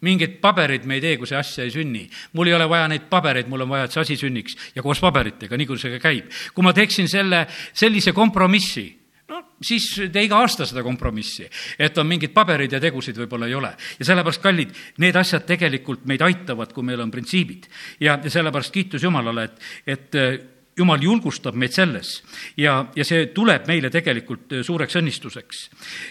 [0.05, 2.05] mingit paberit me ei tee, kui see asja ei sünni.
[2.33, 5.01] mul ei ole vaja neid pabereid, mul on vaja, et see asi sünniks ja koos
[5.03, 6.31] paberitega, nii kui see käib.
[6.55, 8.87] kui ma teeksin selle, sellise kompromissi,
[9.33, 13.59] no siis tee iga aasta seda kompromissi, et on mingid paberid ja tegusid võib-olla ei
[13.59, 13.75] ole.
[13.99, 17.69] ja sellepärast, kallid, need asjad tegelikult meid aitavad, kui meil on printsiibid.
[18.01, 19.63] ja, ja sellepärast kiitus Jumalale, et,
[19.97, 22.17] et jumal julgustab meid selles
[22.59, 25.65] ja, ja see tuleb meile tegelikult äh, suureks õnnistuseks.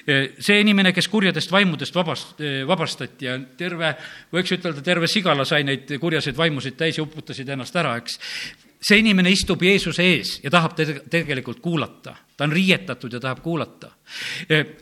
[0.08, 3.94] Äh, see inimene, kes kurjadest vaimudest vabast-, äh, vabastati ja terve,
[4.34, 8.20] võiks ütelda, terve sigala sai neid kurjaseid vaimusid täis ja uputasid ennast ära, eks.
[8.84, 13.40] see inimene istub Jeesuse ees ja tahab te tegelikult kuulata, ta on riietatud ja tahab
[13.44, 13.92] kuulata.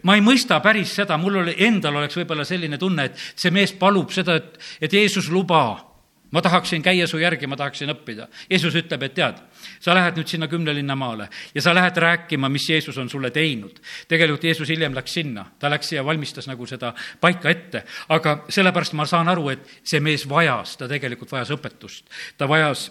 [0.04, 3.74] ma ei mõista päris seda, mul oli, endal oleks võib-olla selline tunne, et see mees
[3.78, 5.91] palub seda, et, et Jeesus luba
[6.32, 8.28] ma tahaksin käia su järgi, ma tahaksin õppida.
[8.50, 9.41] Jeesus ütleb, et tead,
[9.80, 13.82] sa lähed nüüd sinna kümnelinna maale ja sa lähed rääkima, mis Jeesus on sulle teinud.
[14.08, 18.94] tegelikult Jeesus hiljem läks sinna, ta läks ja valmistas nagu seda paika ette, aga sellepärast
[18.94, 22.06] ma saan aru, et see mees vajas, ta tegelikult vajas õpetust,
[22.38, 22.89] ta vajas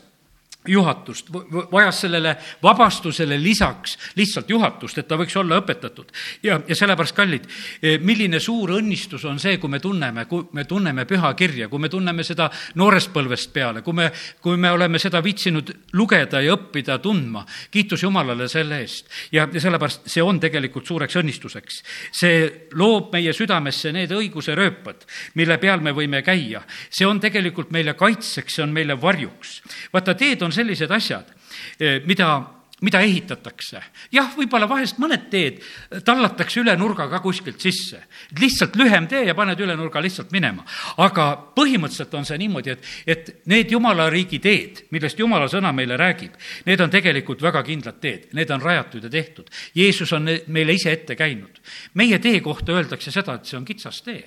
[0.68, 1.28] juhatust,
[1.72, 6.10] vajas sellele vabastusele lisaks lihtsalt juhatust, et ta võiks olla õpetatud.
[6.42, 7.46] ja, ja sellepärast, kallid,
[7.82, 11.88] eh, milline suur õnnistus on see, kui me tunneme, kui me tunneme pühakirja, kui me
[11.88, 16.98] tunneme seda noorest põlvest peale, kui me, kui me oleme seda viitsinud lugeda ja õppida
[17.00, 17.46] tundma.
[17.70, 19.08] kiitus Jumalale selle eest.
[19.32, 21.82] ja, ja sellepärast see on tegelikult suureks õnnistuseks.
[22.12, 26.62] see loob meie südamesse need õiguse rööpad, mille peal me võime käia.
[26.90, 29.62] see on tegelikult meile kaitseks, see on meile varjuks.
[29.92, 31.30] vaata, teed on on sellised asjad,
[31.78, 32.32] eh, mida
[32.80, 33.80] mida ehitatakse.
[34.12, 35.60] jah, võib-olla vahest mõned teed
[36.04, 38.02] tallatakse üle nurga ka kuskilt sisse.
[38.38, 40.64] lihtsalt lühem tee ja paned üle nurga lihtsalt minema.
[40.96, 45.96] aga põhimõtteliselt on see niimoodi, et, et need jumala riigi teed, millest jumala sõna meile
[46.00, 46.36] räägib,
[46.66, 49.50] need on tegelikult väga kindlad teed, need on rajatud ja tehtud.
[49.74, 51.60] Jeesus on meile ise ette käinud.
[51.94, 54.24] meie tee kohta öeldakse seda, et see on kitsas tee.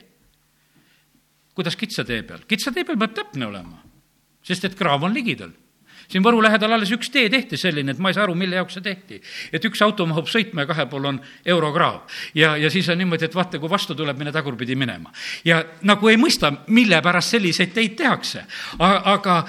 [1.54, 2.46] kuidas kitsa tee peal?
[2.48, 3.82] kitsa tee peal peab täpne olema,
[4.44, 5.52] sest et kraav on ligidal
[6.08, 8.78] siin Võru lähedal alles üks tee tehti selline, et ma ei saa aru, mille jaoks
[8.78, 9.22] see tehti.
[9.52, 12.02] et üks auto mahub sõitma ja kahe pool on eurokraav.
[12.36, 15.12] ja, ja siis on niimoodi, et vaata, kui vastu tuleb, mine tagurpidi minema.
[15.46, 18.46] ja nagu ei mõista, mille pärast selliseid teid tehakse.
[18.80, 19.44] aga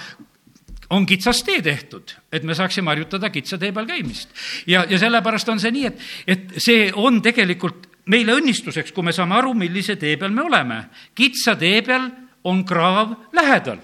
[0.91, 4.29] on kitsas tee tehtud, et me saaksime harjutada kitsa tee peal käimist.
[4.67, 9.15] ja, ja sellepärast on see nii, et, et see on tegelikult meile õnnistuseks, kui me
[9.17, 10.85] saame aru, millise tee peal me oleme.
[11.15, 12.11] kitsa tee peal
[12.45, 13.81] on kraav lähedal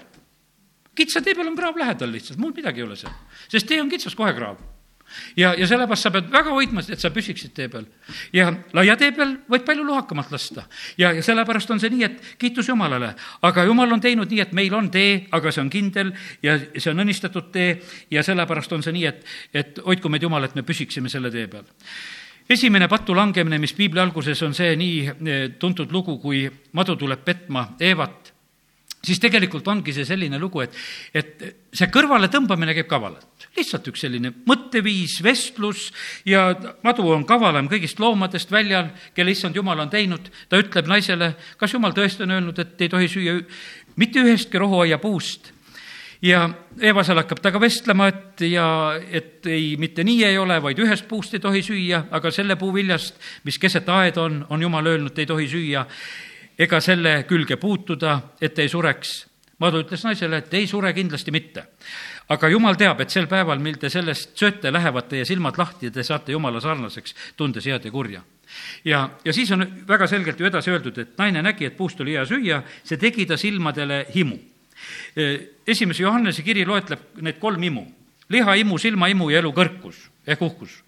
[0.95, 3.15] kitsa tee peal on kraav lähedal lihtsalt, muud midagi ei ole seal,
[3.47, 4.59] sest tee on kitsas, kohe kraav
[5.37, 7.85] ja, ja sellepärast sa pead väga hoidma, et sa püsiksid tee peal.
[8.33, 10.65] ja laia tee peal võid palju lohakamalt lasta.
[10.97, 13.13] ja, ja sellepärast on see nii, et kiitus Jumalale.
[13.41, 16.91] aga Jumal on teinud nii, et meil on tee, aga see on kindel ja see
[16.91, 17.75] on õnnistatud tee
[18.11, 21.47] ja sellepärast on see nii, et, et hoidku meid Jumal, et me püsiksime selle tee
[21.51, 21.67] peal
[22.51, 26.43] esimene pattu langemine, mis piibli alguses on see nii eh, tuntud lugu, kui
[26.75, 28.30] madu tuleb petma Eevat
[29.05, 30.75] siis tegelikult ongi see selline lugu, et,
[31.13, 33.47] et see kõrvaletõmbamine käib kavalalt.
[33.57, 35.89] lihtsalt üks selline mõtteviis, vestlus
[36.25, 36.51] ja
[36.85, 40.29] madu on kavalam kõigist loomadest väljal, kelle issand jumal on teinud.
[40.49, 43.39] ta ütleb naisele, kas jumal tõesti on öelnud, et ei tohi süüa
[43.97, 45.51] mitte ühestki rohuaiapuust
[46.21, 46.45] ja
[46.79, 48.65] Eva seal hakkab temaga vestlema, et ja
[49.11, 52.73] et ei, mitte nii ei ole, vaid ühest puust ei tohi süüa, aga selle puu
[52.75, 55.85] viljast, mis keset aeda on, on jumal öelnud, ei tohi süüa
[56.57, 59.13] ega selle külge puutuda, et ei sureks.
[59.61, 61.65] Madu ütles naisele, et ei sure kindlasti mitte.
[62.31, 65.91] aga jumal teab, et sel päeval, mil te sellest sööte, lähevad teie silmad lahti ja
[65.91, 68.21] te saate jumala sarnaseks, tundes head ja kurja
[68.85, 72.15] ja, ja siis on väga selgelt ju edasi öeldud, et naine nägi, et puust oli
[72.15, 74.37] hea süüa, see tegi ta silmadele himu.
[75.67, 77.85] esimese Johannese kiri loetleb need kolm imu,
[78.29, 80.79] lihaimu, silmaimu ja elu kõrkus ehk uhkus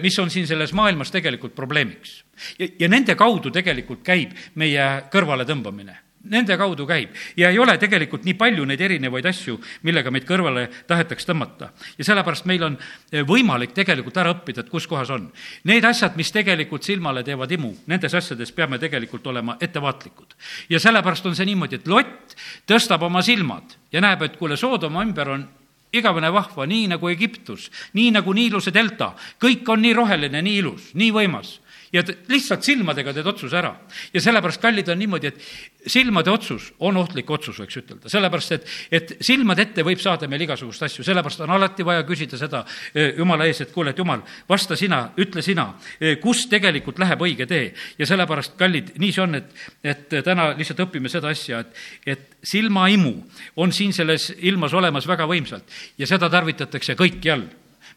[0.00, 2.22] mis on siin selles maailmas tegelikult probleemiks.
[2.58, 8.24] Ja, ja nende kaudu tegelikult käib meie kõrvaletõmbamine nende kaudu käib ja ei ole tegelikult
[8.26, 11.70] nii palju neid erinevaid asju, millega meid kõrvale tahetakse tõmmata.
[11.98, 12.78] ja sellepärast meil on
[13.12, 15.28] eh, võimalik tegelikult ära õppida, et kus kohas on.
[15.64, 20.34] Need asjad, mis tegelikult silmale teevad imu, nendes asjades peame tegelikult olema ettevaatlikud.
[20.68, 25.04] ja sellepärast on see niimoodi, et Lott tõstab oma silmad ja näeb, et kuule, Soodoma
[25.04, 25.46] ümber on
[25.92, 30.90] igavene vahva, nii nagu Egiptus, nii nagu Niiluse delta, kõik on nii roheline, nii ilus,
[30.94, 31.60] nii võimas
[31.92, 33.72] ja lihtsalt silmadega teed otsuse ära.
[34.14, 38.66] ja sellepärast, kallid, on niimoodi, et silmade otsus on ohtlik otsus, võiks ütelda, sellepärast et,
[38.90, 43.12] et silmade ette võib saada meil igasuguseid asju, sellepärast on alati vaja küsida seda e,
[43.18, 45.68] jumala ees, et kuule, et jumal, vasta sina, ütle sina,
[46.00, 47.72] e, kus tegelikult läheb õige tee.
[47.98, 52.36] ja sellepärast, kallid, nii see on, et, et täna lihtsalt õpime seda asja, et, et
[52.46, 53.14] silmaimu
[53.62, 57.46] on siin selles ilmas olemas väga võimsalt ja seda tarvitatakse kõikjal.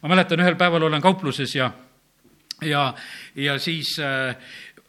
[0.02, 1.70] ma mäletan, ühel päeval olen kaupluses ja
[2.66, 2.94] ja,
[3.34, 4.34] ja siis äh,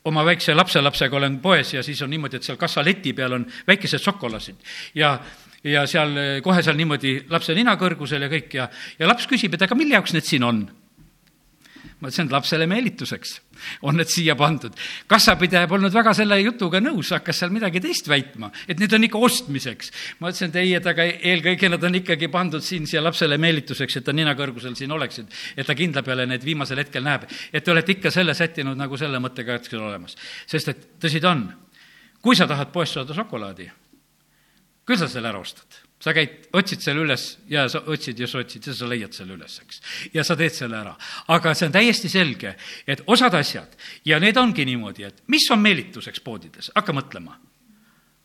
[0.06, 4.02] oma väikse lapselapsega olen poes ja siis on niimoodi, et seal kassaleti peal on väikesed
[4.02, 5.18] šokolaadid ja
[5.64, 9.62] ja seal kohe seal niimoodi lapse nina kõrgusel ja kõik ja, ja laps küsib, et
[9.62, 10.64] aga mille jaoks need siin on
[12.02, 13.36] ma ütlesin, et lapsele meelituseks
[13.86, 14.74] on need siia pandud.
[15.08, 19.22] kassapidaja polnud väga selle jutuga nõus, hakkas seal midagi teist väitma, et need on ikka
[19.22, 19.92] ostmiseks.
[20.20, 24.00] ma ütlesin, et ei, et aga eelkõige nad on ikkagi pandud siin siia lapsele meelituseks,
[24.02, 27.30] et ta nina kõrgusel siin oleksid, et ta kindla peale need viimasel hetkel näeb.
[27.54, 30.18] et te olete ikka selle sättinud nagu selle mõttega, et on olemas.
[30.48, 31.46] sest et tõsi ta on,
[32.22, 33.70] kui sa tahad poest saada šokolaadi,
[34.86, 38.42] küll sa selle ära ostad sa käid, otsid selle üles ja sa otsid ja sa
[38.42, 39.82] otsid ja sa leiad selle üles, eks.
[40.14, 40.96] ja sa teed selle ära.
[41.36, 42.56] aga see on täiesti selge,
[42.88, 47.38] et osad asjad ja need ongi niimoodi, et mis on meelituseks poodides, hakka mõtlema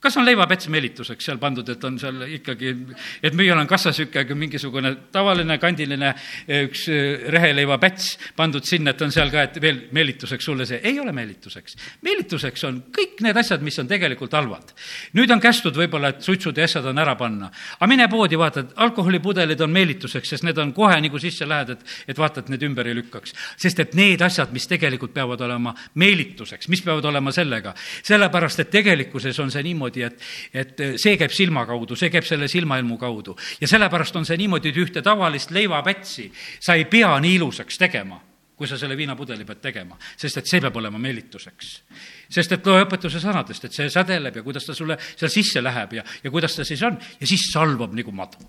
[0.00, 2.72] kas on leivapäts meelituseks seal pandud, et on seal ikkagi,
[3.24, 6.12] et müüjal on kassas ikkagi mingisugune tavaline kandiline
[6.62, 11.00] üks äh, reheleivapäts pandud sinna, et on seal ka, et veel meelituseks sulle see, ei
[11.00, 11.78] ole meelituseks.
[12.06, 14.74] meelituseks on kõik need asjad, mis on tegelikult halvad.
[15.16, 17.50] nüüd on kästud võib-olla, et suitsud ja asjad on ära panna.
[17.78, 21.70] aga mine poodi, vaata, et alkoholipudelid on meelituseks, sest need on kohe, kui sisse lähed,
[21.72, 23.34] et, et vaata, et need ümber ei lükkaks.
[23.56, 28.70] sest et need asjad, mis tegelikult peavad olema meelituseks, mis peavad olema sellega, sellepärast et
[28.70, 30.20] tegelikkuses on see niimoodi, niimoodi, et,
[30.54, 33.36] et see käib silma kaudu, see käib selle silmailmu kaudu.
[33.60, 38.20] ja sellepärast on see niimoodi, et ühte tavalist leivapätsi sa ei pea nii ilusaks tegema
[38.56, 41.82] kui sa selle viinapudeli pead tegema, sest et see peab olema meelituseks.
[42.30, 45.92] sest et loe õpetuse sõnadest, et see sädeleb ja kuidas ta sulle seal sisse läheb
[45.92, 48.40] ja, ja kuidas ta siis on ja siis salvab nagu madu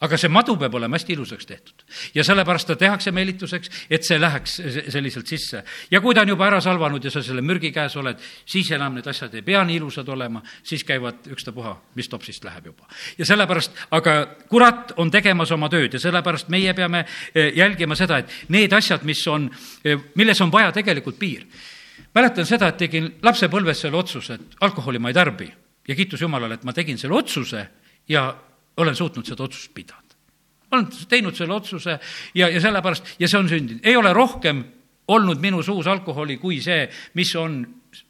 [0.00, 1.82] aga see madu peab olema hästi ilusaks tehtud.
[2.14, 4.60] ja sellepärast ta tehakse meelituseks, et see läheks
[4.94, 5.62] selliselt sisse.
[5.90, 8.94] ja kui ta on juba ära salvanud ja sa selle mürgi käes oled, siis enam
[8.94, 12.86] need asjad ei pea nii ilusad olema, siis käivad ükstapuha, mis topsist läheb juba.
[13.18, 14.16] ja sellepärast, aga
[14.48, 19.02] kurat on tegemas oma tööd ja sellepärast meie peame eh, jälgima seda, et need asjad,
[19.02, 19.50] mis on,
[19.84, 21.46] eh, milles on vaja tegelikult piir.
[22.14, 25.50] mäletan seda, et tegin lapsepõlves selle otsuse, et alkoholi ma ei tarbi
[25.88, 27.66] ja kiitus Jumalale, et ma tegin selle otsuse
[28.08, 28.30] ja
[28.78, 30.16] olen suutnud seda otsust pidada.
[30.70, 31.98] olen teinud selle otsuse
[32.34, 34.64] ja, ja sellepärast, ja see on sündinud, ei ole rohkem
[35.08, 37.62] olnud minu suus alkoholi kui see, mis on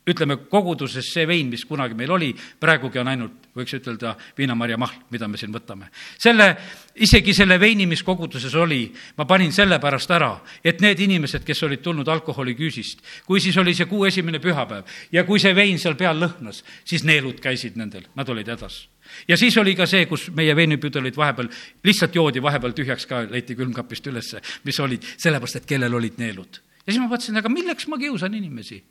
[0.08, 5.00] ütleme, koguduses see vein, mis kunagi meil oli, praegugi on ainult, võiks ütelda, viinamarja mahl,
[5.12, 5.90] mida me siin võtame.
[6.18, 6.48] selle,
[6.94, 10.32] isegi selle veini, mis koguduses oli, ma panin sellepärast ära,
[10.64, 15.24] et need inimesed, kes olid tulnud alkoholiküüsist, kui siis oli see kuu esimene pühapäev ja
[15.24, 18.86] kui see vein seal peal lõhnas, siis neelud käisid nendel, nad olid hädas
[19.28, 21.48] ja siis oli ka see, kus meie veinipudelid vahepeal
[21.84, 26.60] lihtsalt joodi vahepeal tühjaks ka, leiti külmkapist ülesse, mis olid, sellepärast et kellel olid neelud.
[26.84, 28.82] ja siis ma mõtlesin, aga milleks ma kiusan inimesi?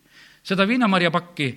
[0.48, 1.48] Seda viinamarjapakki,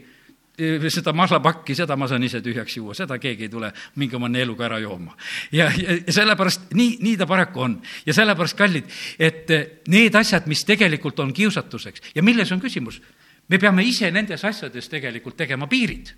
[0.58, 4.28] eh, seda mahlapakki, seda ma saan ise tühjaks juua, seda keegi ei tule mingi oma
[4.28, 5.16] neeluga ära jooma.
[5.52, 7.80] ja, ja, ja sellepärast nii, nii ta paraku on.
[8.06, 13.00] ja sellepärast, kallid, et eh, need asjad, mis tegelikult on kiusatuseks ja milles on küsimus,
[13.48, 16.12] me peame ise nendes asjades tegelikult tegema piirid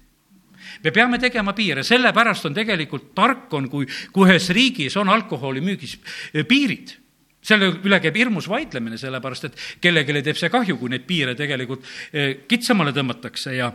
[0.84, 5.98] me peame tegema piire, sellepärast on tegelikult tark on, kui, kui ühes riigis on alkoholimüügis
[6.32, 7.01] eh, piirid
[7.42, 11.86] selle üle käib hirmus vaidlemine, sellepärast et kellelegi teeb see kahju, kui neid piire tegelikult
[12.12, 13.72] eh, kitsamale tõmmatakse ja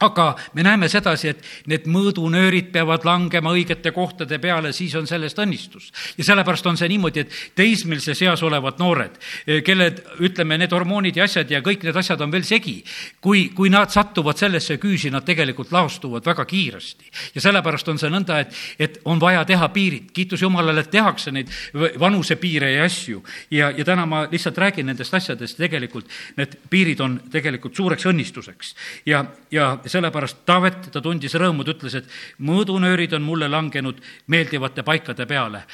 [0.00, 5.38] aga me näeme sedasi, et need mõõdunöörid peavad langema õigete kohtade peale, siis on sellest
[5.38, 5.90] õnnistus.
[6.18, 9.18] ja sellepärast on see niimoodi, et teismelises eas olevad noored,
[9.64, 9.90] kelle,
[10.24, 12.78] ütleme, need hormoonid ja asjad ja kõik need asjad on veel segi,
[13.20, 17.10] kui, kui nad satuvad sellesse küüsi, nad tegelikult laostuvad väga kiiresti.
[17.34, 21.32] ja sellepärast on see nõnda, et, et on vaja teha piirid, kiitus Jumalale, et tehakse
[21.32, 21.52] neid
[22.00, 23.22] vanusepiire ja asju.
[23.50, 28.74] ja, ja täna ma lihtsalt räägin nendest asjadest, tegelikult need piirid on tegelikult suureks õnnistuseks
[29.06, 34.00] ja, ja sellepärast Taavet, ta tundis rõõmu, ta ütles, et mõõdunöörid on mulle langenud
[34.32, 35.64] meeldivate paikade peale.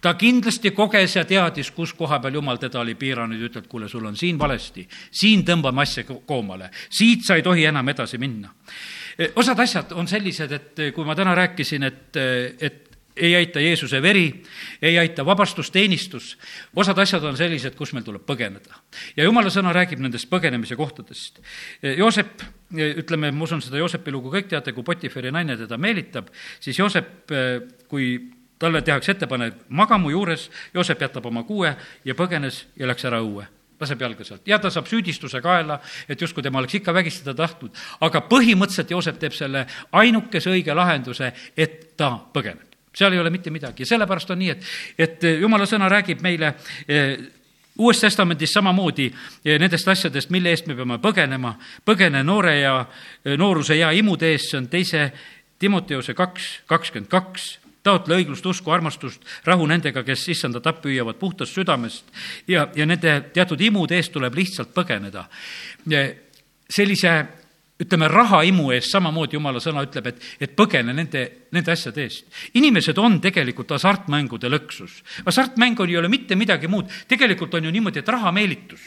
[0.00, 3.88] Ta kindlasti koges ja teadis, kus koha peal jumal teda oli piiranud ja ütleb, kuule,
[3.88, 8.52] sul on siin valesti, siin tõmbame asja koomale, siit sa ei tohi enam edasi minna.
[9.36, 12.16] osad asjad on sellised, et kui ma täna rääkisin, et,
[12.60, 14.42] et ei aita Jeesuse veri,
[14.82, 16.36] ei aita vabastusteenistus,
[16.76, 18.80] osad asjad on sellised, kus meil tuleb põgeneda.
[19.16, 21.40] ja jumala sõna räägib nendest põgenemise kohtadest.
[21.82, 22.44] Joosep,
[22.76, 26.28] ütleme, ma usun seda Joosepi lugu kõik teate, kui Potiferi naine teda meelitab,
[26.60, 27.32] siis Joosep,
[27.88, 28.14] kui
[28.58, 33.20] talle tehakse ettepanek, maga mu juures, Joosep jätab oma kuue ja põgenes ja läks ära
[33.24, 33.46] õue.
[33.76, 34.46] Laseb jalga sealt.
[34.48, 35.76] Ja ta saab süüdistuse kaela,
[36.08, 41.28] et justkui tema oleks ikka vägistada tahtnud, aga põhimõtteliselt Joosep teeb selle ainukese õige lahenduse,
[41.56, 42.65] et ta põgeneb
[42.96, 43.82] seal ei ole mitte midagi.
[43.82, 46.54] Ja sellepärast on nii, et, et jumala sõna räägib meile
[46.88, 47.16] eh,
[47.76, 51.52] Uues Testamendis samamoodi eh, nendest asjadest, mille eest me peame põgenema,
[51.84, 55.10] põgene noore ja eh, nooruse ja imude eest, see on teise
[55.60, 57.54] Timoteose kaks, kakskümmend kaks.
[57.86, 62.08] Taotle õiglust, usku, armastust, rahu nendega, kes issanda tappi hüüavad puhtast südamest.
[62.50, 65.28] Ja, ja nende teatud imude eest tuleb lihtsalt põgeneda.
[66.68, 67.12] sellise
[67.82, 72.28] ütleme, rahaimu eest, samamoodi jumala sõna ütleb, et, et põgene nende, nende asjade eest.
[72.56, 75.02] inimesed on tegelikult hasartmängude lõksus.
[75.26, 78.86] hasartmäng on, ei ole mitte midagi muud, tegelikult on ju niimoodi, et rahameelitus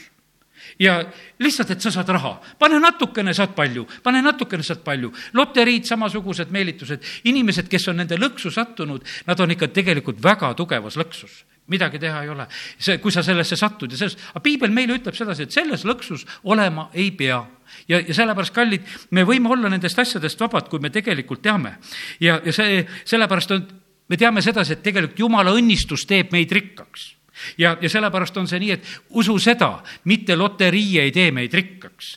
[0.79, 1.03] ja
[1.39, 5.11] lihtsalt, et sa saad raha, pane natukene, saad palju, pane natukene, saad palju.
[5.33, 10.97] loteriid, samasugused meelitused, inimesed, kes on nende lõksu sattunud, nad on ikka tegelikult väga tugevas
[10.97, 12.47] lõksus midagi teha ei ole.
[12.77, 16.25] see, kui sa sellesse satud ja selles, aga piibel meile ütleb sedasi, et selles lõksus
[16.43, 17.41] olema ei pea
[17.87, 21.77] ja, ja sellepärast, kallid, me võime olla nendest asjadest vabad, kui me tegelikult teame.
[22.19, 23.63] ja, ja see, sellepärast on,
[24.09, 27.13] me teame sedasi, et tegelikult jumala õnnistus teeb meid rikkaks
[27.57, 28.87] ja, ja sellepärast on see nii, et
[29.19, 29.71] usu seda,
[30.09, 32.11] mitte loterii ei tee meid rikkaks,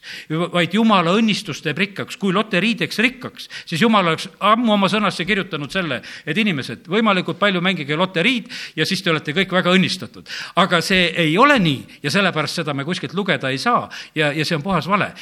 [0.53, 2.17] vaid jumala õnnistus teeb rikkaks.
[2.17, 7.39] kui loterii teeks rikkaks, siis jumal oleks ammu oma sõnasse kirjutanud selle, et inimesed, võimalikult
[7.39, 10.29] palju mängige loteriid ja siis te olete kõik väga õnnistatud.
[10.57, 14.45] aga see ei ole nii ja sellepärast seda me kuskilt lugeda ei saa ja, ja
[14.45, 15.13] see on puhas vale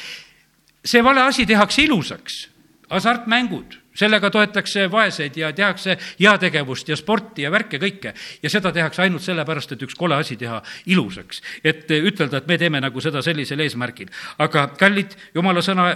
[0.85, 2.49] see vale asi tehakse ilusaks,
[2.89, 8.13] hasartmängud, sellega toetakse vaeseid ja tehakse heategevust ja sporti ja värke kõike.
[8.43, 11.41] ja seda tehakse ainult sellepärast, et üks kole asi teha ilusaks.
[11.63, 14.09] et ütelda, et me teeme nagu seda sellisel eesmärgil.
[14.37, 15.91] aga kallid, jumala sõna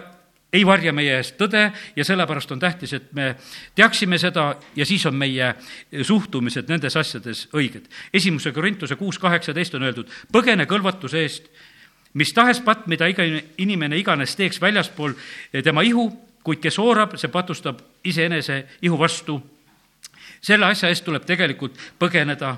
[0.54, 3.36] ei varja meie eest tõde ja sellepärast on tähtis, et me
[3.76, 5.54] teaksime seda ja siis on meie
[6.02, 7.90] suhtumised nendes asjades õiged.
[8.14, 11.50] esimese Korintuse kuus kaheksateist on öeldud, põgene kõlvatuse eest
[12.16, 13.26] mis tahes patt, mida iga
[13.58, 15.14] inimene iganes teeks väljaspool
[15.64, 16.08] tema ihu,
[16.46, 19.40] kuid kes oorab, see patustab iseenese ihu vastu
[20.46, 22.56] selle asja eest tuleb tegelikult põgeneda.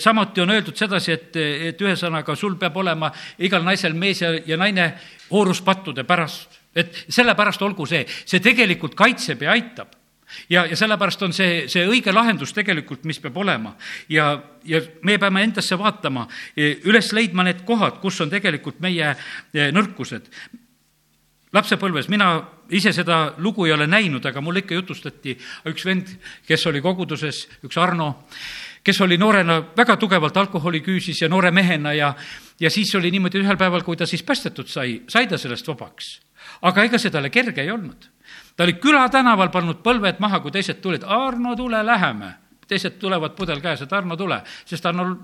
[0.00, 4.56] samuti on öeldud sedasi, et, et ühesõnaga sul peab olema igal naisel mees ja, ja
[4.56, 4.92] naine
[5.30, 6.60] ooruspattude pärast.
[6.74, 10.00] et sellepärast olgu see, see tegelikult kaitseb ja aitab
[10.48, 13.74] ja, ja sellepärast on see, see õige lahendus tegelikult, mis peab olema.
[14.08, 14.32] ja,
[14.64, 19.14] ja me peame endasse vaatama, üles leidma need kohad, kus on tegelikult meie
[19.52, 20.30] e, nõrkused.
[21.52, 22.30] Lapsepõlves mina
[22.70, 25.36] ise seda lugu ei ole näinud, aga mulle ikka jutustati
[25.70, 26.12] üks vend,
[26.46, 28.12] kes oli koguduses, üks Arno,
[28.84, 32.14] kes oli noorena väga tugevalt alkoholiküüsis ja noore mehena ja,
[32.60, 36.20] ja siis oli niimoodi ühel päeval, kui ta siis päästetud sai, sai ta sellest vabaks.
[36.62, 38.08] aga ega see talle kerge ei olnud
[38.56, 42.34] ta oli külatänaval pannud põlved maha, kui teised tulid, Arno, tule, läheme.
[42.68, 45.14] teised tulevad, pudel käes, et Arno, tule, sest Arnol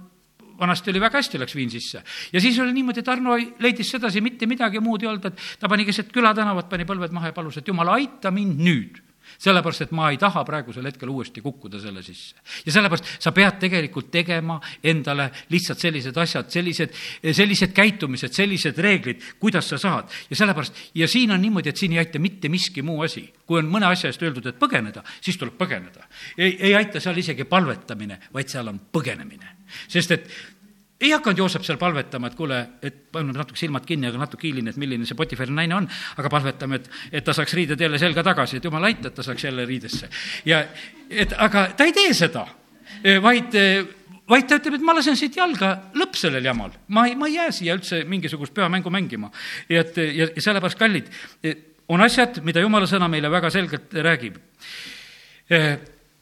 [0.59, 2.03] vanasti oli väga hästi, läks viin sisse.
[2.33, 5.69] ja siis oli niimoodi, et Arno leidis sedasi, mitte midagi muud ei olnud, et ta
[5.69, 9.06] pani keset külatänavat, pani põlved maha ja palus, et jumal, aita mind nüüd
[9.39, 12.37] sellepärast, et ma ei taha praegusel hetkel uuesti kukkuda selle sisse.
[12.67, 16.95] ja sellepärast sa pead tegelikult tegema endale lihtsalt sellised asjad, sellised,
[17.33, 20.11] sellised käitumised, sellised reeglid, kuidas sa saad.
[20.31, 23.27] ja sellepärast, ja siin on niimoodi, et siin ei aita mitte miski muu asi.
[23.47, 26.09] kui on mõne asja eest öeldud, et põgeneda, siis tuleb põgeneda.
[26.39, 29.57] ei, ei aita seal isegi palvetamine, vaid seal on põgenemine.
[29.89, 30.31] sest et
[31.01, 34.73] ei hakanud Joosep seal palvetama, et kuule, et paneme natuke silmad kinni, aga natuke hiline,
[34.73, 36.89] et milline see Potifari naine on, aga palvetame, et,
[37.21, 40.09] et ta saaks riided jälle selga tagasi, et jumal aita, et ta saaks jälle riidesse.
[40.49, 40.65] ja
[41.11, 42.47] et aga ta ei tee seda,
[43.23, 43.55] vaid
[44.27, 46.73] vaid ta ütleb, et ma lasen siit jalga lõpp sellel jamal.
[46.89, 49.31] ma ei, ma ei jää siia üldse mingisugust pühamängu mängima.
[49.69, 51.11] ja et, ja sellepärast, kallid,
[51.89, 54.41] on asjad, mida jumala sõna meile väga selgelt räägib.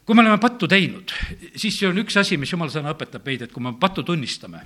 [0.04, 1.12] Kui me oleme pattu teinud,
[1.56, 4.60] siis see on üks asi, mis jumala sõna õpetab meid, et kui me pattu tunnistame,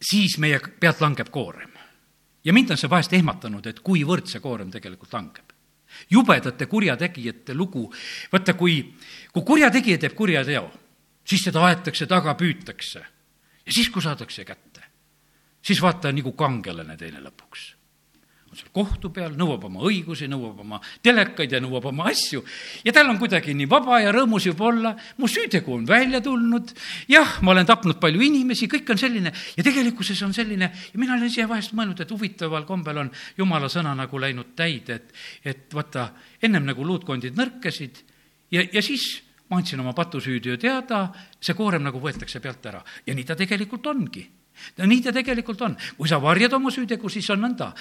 [0.00, 1.70] siis meie pealt langeb koorem.
[2.44, 5.52] ja mind on see vahest ehmatanud, et kuivõrd see koorem tegelikult langeb.
[6.10, 7.90] jubedate kurjategijate lugu,
[8.32, 8.94] vaata, kui,
[9.32, 10.70] kui kurjategija teeb kurjateo,
[11.24, 13.02] siis teda aetakse taga, püütakse.
[13.66, 14.86] ja siis, kui saadakse kätte,
[15.62, 17.79] siis vaata, nagu kangelane teine lõpuks
[18.50, 22.42] on seal kohtu peal, nõuab oma õigusi, nõuab oma telekaid ja nõuab oma asju.
[22.84, 26.72] ja tal on kuidagi nii vaba ja rõõmus juba olla, mu süütegu on välja tulnud,
[27.08, 29.32] jah, ma olen tapnud palju inimesi, kõik on selline.
[29.56, 30.70] Ja tegelikkuses on selline.
[30.92, 34.98] Ja mina olen ise vahest mõelnud, et huvitaval kombel on jumala sõna nagu läinud täide,
[34.98, 36.10] et, et vaata,
[36.42, 38.02] ennem nagu luutkondid nõrkesid
[38.50, 41.06] ja, ja siis ma andsin oma patusüüdöö teada,
[41.38, 42.82] see koorem nagu võetakse pealt ära.
[43.06, 44.26] Ja nii ta tegelikult ongi
[44.78, 47.72] no nii ta tegelikult on, kui sa varjad oma süütegu, siis on nõnda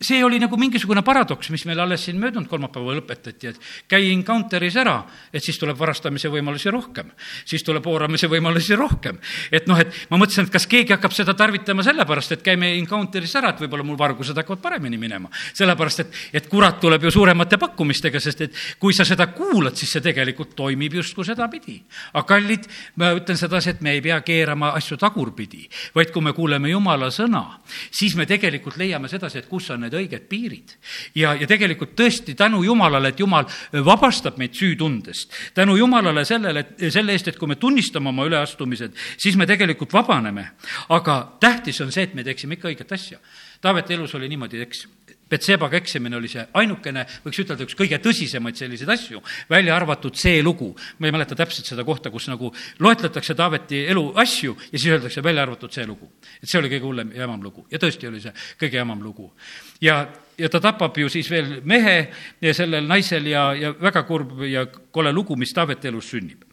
[0.00, 4.74] see oli nagu mingisugune paradoks, mis meil alles siin möödunud kolmapäeval õpetati, et käi encounter'is
[4.76, 4.98] ära,
[5.32, 7.12] et siis tuleb varastamise võimalusi rohkem.
[7.44, 9.18] siis tuleb ooramise võimalusi rohkem.
[9.50, 13.34] et noh, et ma mõtlesin, et kas keegi hakkab seda tarvitama sellepärast, et käime encounter'is
[13.40, 15.30] ära, et võib-olla mul vargused hakkavad paremini minema.
[15.54, 19.96] sellepärast, et, et kurat tuleb ju suuremate pakkumistega, sest et kui sa seda kuulad, siis
[19.96, 21.80] see tegelikult toimib justkui sedapidi.
[22.12, 26.36] aga kallid, ma ütlen sedasi, et me ei pea keerama asju tagurpidi, vaid kui me
[26.36, 30.76] kuuleme Jumala sõna, siis me tegelikult leiame sedasi, et kus on need õiged piirid.
[31.14, 33.46] ja, ja tegelikult tõesti tänu Jumalale, et Jumal
[33.86, 35.32] vabastab meid süütundest.
[35.54, 39.92] tänu Jumalale sellele, et selle eest, et kui me tunnistame oma üleastumised, siis me tegelikult
[39.92, 40.50] vabaneme.
[40.88, 43.18] aga tähtis on see, et me teeksime ikka õiget asja.
[43.60, 44.86] Taaveti elus oli niimoodi, eks,
[45.30, 50.42] Betsebaga eksimine oli see ainukene, võiks ütelda, üks kõige tõsisemaid selliseid asju, välja arvatud see
[50.42, 50.68] lugu.
[50.98, 55.22] ma ei mäleta täpselt seda kohta, kus nagu loetletakse Taaveti elu asju ja siis öeldakse
[55.22, 56.12] välja arvatud see lugu.
[56.42, 59.32] et see oli kõige hullem ja jamam lugu ja tõesti oli see kõige jamam lugu.
[59.80, 60.06] ja,
[60.38, 62.12] ja ta tapab ju siis veel mehe
[62.52, 66.44] sellel naisel ja, ja väga kurb ja kole lugu, mis Taaveti elus sünnib.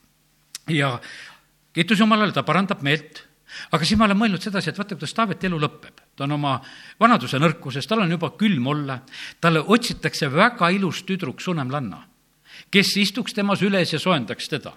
[0.70, 1.00] ja
[1.74, 3.28] kiitus Jumalale, ta parandab meelt
[3.74, 6.03] aga siis ma olen mõelnud sedasi, et vaata, kuidas Taaveti elu lõpeb.
[6.16, 6.58] Ta on oma
[7.02, 9.00] vanaduse nõrkuses, tal on juba külm olla,
[9.42, 12.04] talle otsitakse väga ilus tüdruk, sunemlanna,
[12.72, 14.76] kes istuks temas üles ja soojendaks teda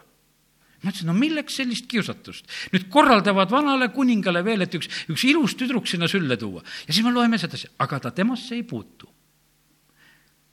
[0.82, 2.46] ma ütlesin, no milleks sellist kiusatust?
[2.72, 6.62] nüüd korraldavad vanale kuningale veel, et üks, üks ilus tüdruk sinna sülle tuua.
[6.86, 9.08] ja siis me loeme sedasi, aga ta temasse ei puutu.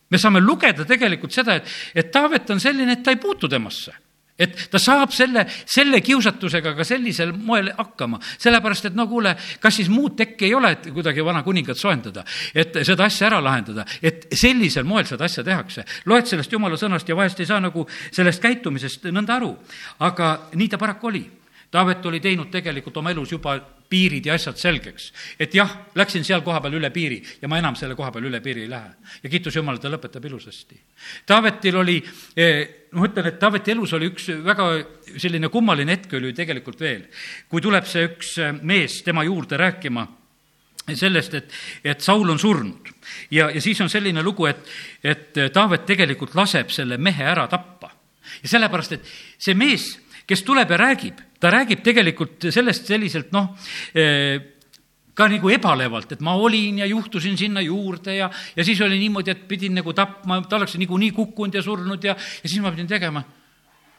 [0.09, 3.93] me saame lugeda tegelikult seda, et, et Taavet on selline, et ta ei puutu temasse
[4.39, 9.77] et ta saab selle, selle kiusatusega ka sellisel moel hakkama, sellepärast et no kuule, kas
[9.77, 12.25] siis muud tekki ei ole, et kuidagi vana kuningat soojendada,
[12.55, 15.85] et seda asja ära lahendada, et sellisel moel seda asja tehakse.
[16.05, 19.53] loed sellest jumala sõnast ja vahest ei saa nagu sellest käitumisest nõnda aru,
[19.99, 21.23] aga nii ta paraku oli
[21.73, 23.57] Taavet oli teinud tegelikult oma elus juba
[23.89, 25.11] piirid ja asjad selgeks.
[25.39, 28.41] et jah, läksin seal koha peal üle piiri ja ma enam selle koha peal üle
[28.41, 28.93] piiri ei lähe.
[29.23, 30.79] ja kiitus Jumalale, ta lõpetab ilusasti.
[31.25, 31.97] Taavetil oli,
[32.37, 34.67] eh, ma ütlen, et Taaveti elus oli üks väga
[35.17, 37.07] selline kummaline hetk oli tegelikult veel,
[37.49, 40.07] kui tuleb see üks eh, mees tema juurde rääkima
[40.91, 41.51] sellest, et,
[41.83, 42.89] et Saul on surnud.
[43.31, 44.65] ja, ja siis on selline lugu, et,
[45.03, 47.91] et Taavet tegelikult laseb selle mehe ära tappa.
[48.41, 49.93] ja sellepärast, et see mees,
[50.27, 53.51] kes tuleb ja räägib ta räägib tegelikult sellest selliselt noh,
[53.99, 54.39] eh,
[55.13, 59.33] ka nagu ebalevalt, et ma olin ja juhtusin sinna juurde ja, ja siis oli niimoodi,
[59.33, 62.89] et pidin nagu tapma, ta oleks niikuinii kukkunud ja surnud ja, ja siis ma pidin
[62.89, 63.21] tegema.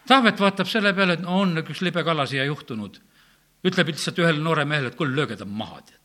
[0.08, 2.98] Taavet vaatab selle peale, et no on üks libe kala siia juhtunud.
[3.64, 6.03] ütleb lihtsalt ühele noore mehele, et kuule, lööge ta maha, tead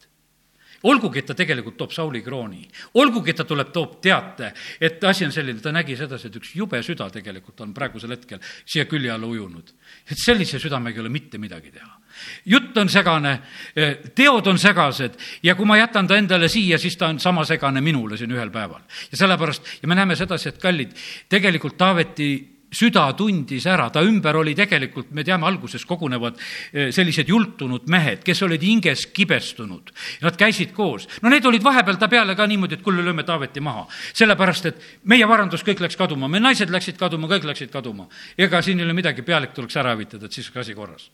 [0.83, 2.61] olgugi, et ta tegelikult toob Sauli krooni,
[3.01, 4.51] olgugi, et ta tuleb, toob teate,
[4.81, 8.39] et asi on selline, ta nägi sedasi, et üks jube süda tegelikult on praegusel hetkel
[8.65, 9.73] siia külje alla ujunud.
[10.09, 11.99] et sellise südamega ei ole mitte midagi teha.
[12.45, 13.39] jutt on segane,
[13.75, 17.45] eh, teod on segased ja kui ma jätan ta endale siia, siis ta on sama
[17.45, 18.81] segane minule siin ühel päeval.
[19.11, 20.95] ja sellepärast, ja me näeme sedasi, et kallid,
[21.29, 27.29] tegelikult Taaveti süda tundis ära, ta ümber oli tegelikult, me teame, alguses kogunevad eh, sellised
[27.29, 29.93] jultunud mehed, kes olid hinges kibestunud.
[30.25, 31.07] Nad käisid koos.
[31.21, 33.87] no need olid vahepeal ta peale ka niimoodi, et kuule, lööme Taaveti maha.
[34.13, 38.07] sellepärast, et meie varandus kõik läks kaduma, me naised läksid kaduma, kõik läksid kaduma.
[38.37, 41.09] ega siin ei ole midagi, pealik tuleks ära hävitada, et siis oleks asi korras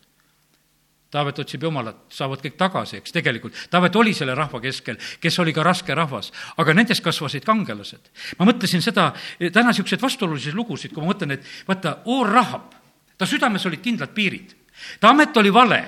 [1.15, 3.55] Taavet otsib Jumalat, saavad kõik tagasi, eks tegelikult.
[3.71, 8.09] Taavet oli selle rahva keskel, kes oli ka raske rahvas, aga nendest kasvasid kangelased.
[8.39, 12.75] ma mõtlesin seda, täna niisuguseid vastuolulisi lugusid, kui ma mõtlen, et vaata, Oor Rahab,
[13.17, 14.51] ta südames olid kindlad piirid.
[14.99, 15.79] ta amet oli vale,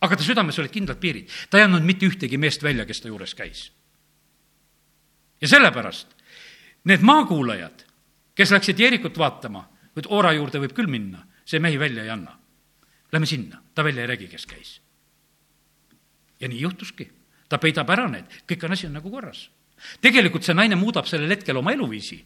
[0.00, 1.28] aga ta südames olid kindlad piirid.
[1.50, 3.70] ta ei andnud mitte ühtegi meest välja, kes ta juures käis.
[5.40, 6.16] ja sellepärast
[6.84, 7.84] need maakuulajad,
[8.34, 12.39] kes läksid Jeerikut vaatama, et Oora juurde võib küll minna, see mehi välja ei anna
[13.12, 14.80] Lähme sinna, ta välja ei räägi, kes käis.
[16.40, 17.10] ja nii juhtuski,
[17.48, 19.50] ta peidab ära need, kõik on asi on nagu korras.
[20.00, 22.24] tegelikult see naine muudab sellel hetkel oma eluviisi.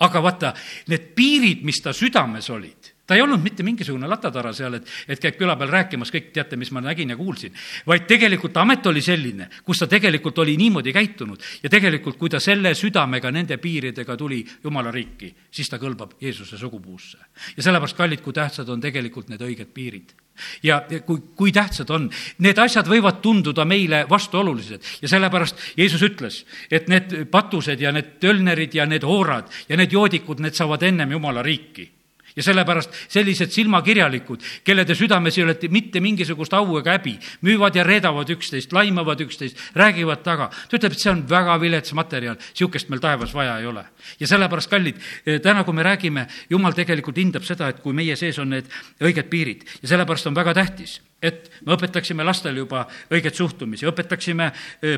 [0.00, 0.54] aga vaata,
[0.86, 5.20] need piirid, mis ta südames olid, ta ei olnud mitte mingisugune latatara seal, et, et
[5.20, 7.54] käib küla peal rääkimas, kõik teate, mis ma nägin ja kuulsin.
[7.86, 12.40] vaid tegelikult amet oli selline, kus ta tegelikult oli niimoodi käitunud ja tegelikult, kui ta
[12.40, 17.18] selle südamega, nende piiridega tuli Jumala riiki, siis ta kõlbab Jeesuse sugupuusse.
[17.56, 20.14] ja sellepärast, kallid, kui tähtsad on tegelikult need õiged piirid
[20.62, 22.06] ja kui, kui tähtsad on,
[22.38, 28.14] need asjad võivad tunduda meile vastuolulised ja sellepärast Jeesus ütles, et need patused ja need
[28.22, 31.90] tölnerid ja need hoorad ja need joodikud, need saavad ennem Jumala riiki
[32.36, 37.84] ja sellepärast sellised silmakirjalikud, kellede südames ei ole mitte mingisugust au ega häbi, müüvad ja
[37.86, 40.50] reedavad üksteist, laimavad üksteist, räägivad taga.
[40.68, 43.84] ta ütleb, et see on väga vilets materjal, niisugust meil taevas vaja ei ole.
[44.20, 48.16] ja sellepärast, kallid, eh, täna, kui me räägime, jumal tegelikult hindab seda, et kui meie
[48.16, 48.68] sees on need
[49.00, 54.50] õiged piirid ja sellepärast on väga tähtis et me õpetaksime lastele juba õiget suhtumisi, õpetaksime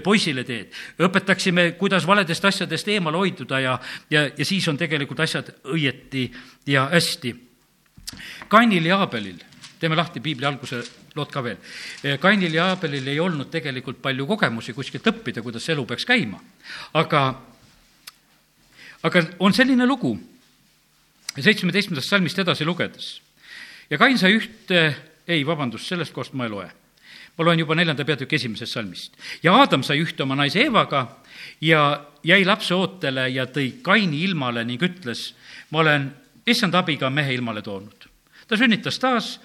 [0.04, 0.72] poisile teed,
[1.04, 3.78] õpetaksime, kuidas valedest asjadest eemale hoiduda ja,
[4.10, 6.26] ja, ja siis on tegelikult asjad õieti
[6.72, 7.34] ja hästi.
[8.48, 9.40] Kainil ja Aabelil,
[9.80, 10.80] teeme lahti piibli alguse
[11.14, 11.58] lood ka veel.
[12.20, 16.40] Kainil ja Aabelil ei olnud tegelikult palju kogemusi kuskilt õppida, kuidas elu peaks käima.
[16.94, 17.24] aga,
[19.02, 20.16] aga on selline lugu
[21.34, 23.18] seitsmeteistkümnendast salmist edasi lugedes
[23.90, 24.84] ja Kain sai ühte
[25.28, 26.70] ei, vabandust, sellest kohast ma ei loe.
[27.38, 29.16] ma loen juba neljanda peatüki esimesest salmist.
[29.42, 31.06] ja Aadam sai ühte oma naise Eevaga
[31.60, 35.34] ja jäi lapse ootele ja tõi Kaini ilmale ning ütles,
[35.70, 36.10] ma olen
[36.46, 38.08] issand abiga mehe ilmale toonud.
[38.48, 39.40] ta sünnitas taas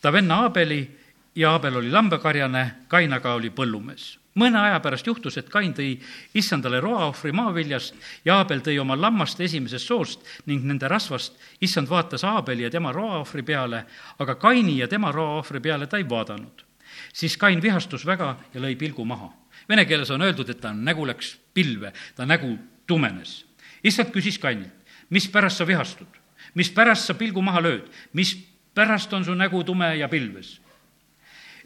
[0.00, 0.88] ta venna Aabeli
[1.34, 5.94] ja Aabel oli lambakarjane, Kain aga oli põllumees mõne aja pärast juhtus, et Kain tõi
[6.34, 11.38] issandale roaohvri maaviljast ja Aabel tõi oma lammaste esimesest soost ning nende rasvast.
[11.60, 13.84] issand vaatas Aabeli ja tema roaohvri peale,
[14.18, 16.64] aga Kaini ja tema roaohvri peale ta ei vaadanud.
[17.12, 19.32] siis Kain vihastus väga ja lõi pilgu maha.
[19.68, 23.46] Vene keeles on öeldud, et ta nägu läks pilve, ta nägu tumenes.
[23.84, 24.74] issand küsis Kainilt,
[25.10, 26.06] mispärast sa vihastud,
[26.54, 30.60] mispärast sa pilgu maha lööd, mispärast on su nägu tume ja pilves?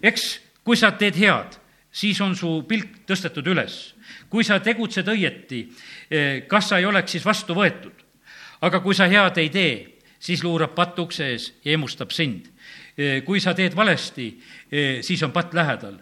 [0.03, 1.59] eks kui sa teed head
[1.99, 3.95] siis on su pilk tõstetud üles.
[4.29, 5.69] kui sa tegutsed õieti,
[6.11, 8.05] eh, kas sa ei oleks siis vastu võetud?
[8.61, 12.49] aga kui sa head ei tee, siis luurab patt ukse ees ja emustab sind.
[12.97, 14.41] Eh, kui sa teed valesti,
[14.71, 15.99] eh, siis on patt lähedal,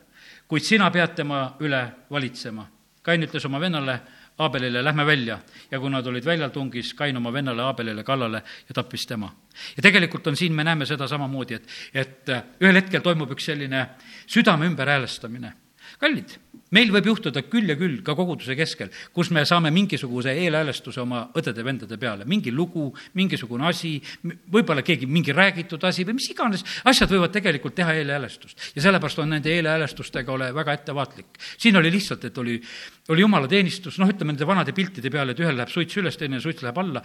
[0.49, 2.67] kuid sina pead tema üle valitsema.
[3.03, 4.01] Kain ütles oma vennale
[4.39, 5.39] Aabelile, lähme välja.
[5.71, 9.35] ja kui nad olid väljal, tungis Kain oma vennale Aabelile kallale ja tappis tema.
[9.77, 12.29] ja tegelikult on siin, me näeme seda samamoodi, et, et
[12.61, 13.87] ühel hetkel toimub üks selline
[14.27, 15.53] südame ümberhäälestamine
[16.01, 16.37] kallid,
[16.75, 21.23] meil võib juhtuda küll ja küll ka koguduse keskel, kus me saame mingisuguse eelhäälestuse oma
[21.37, 22.89] õdede-vendade peale, mingi lugu,
[23.19, 28.73] mingisugune asi, võib-olla keegi mingi räägitud asi või mis iganes, asjad võivad tegelikult teha eelhäälestust.
[28.77, 31.39] ja sellepärast on nende eelhäälestustega ole väga ettevaatlik.
[31.59, 32.61] siin oli lihtsalt, et oli,
[33.09, 36.63] oli jumalateenistus, noh, ütleme nende vanade piltide peale, et ühel läheb suits üles, teine suits
[36.63, 37.03] läheb alla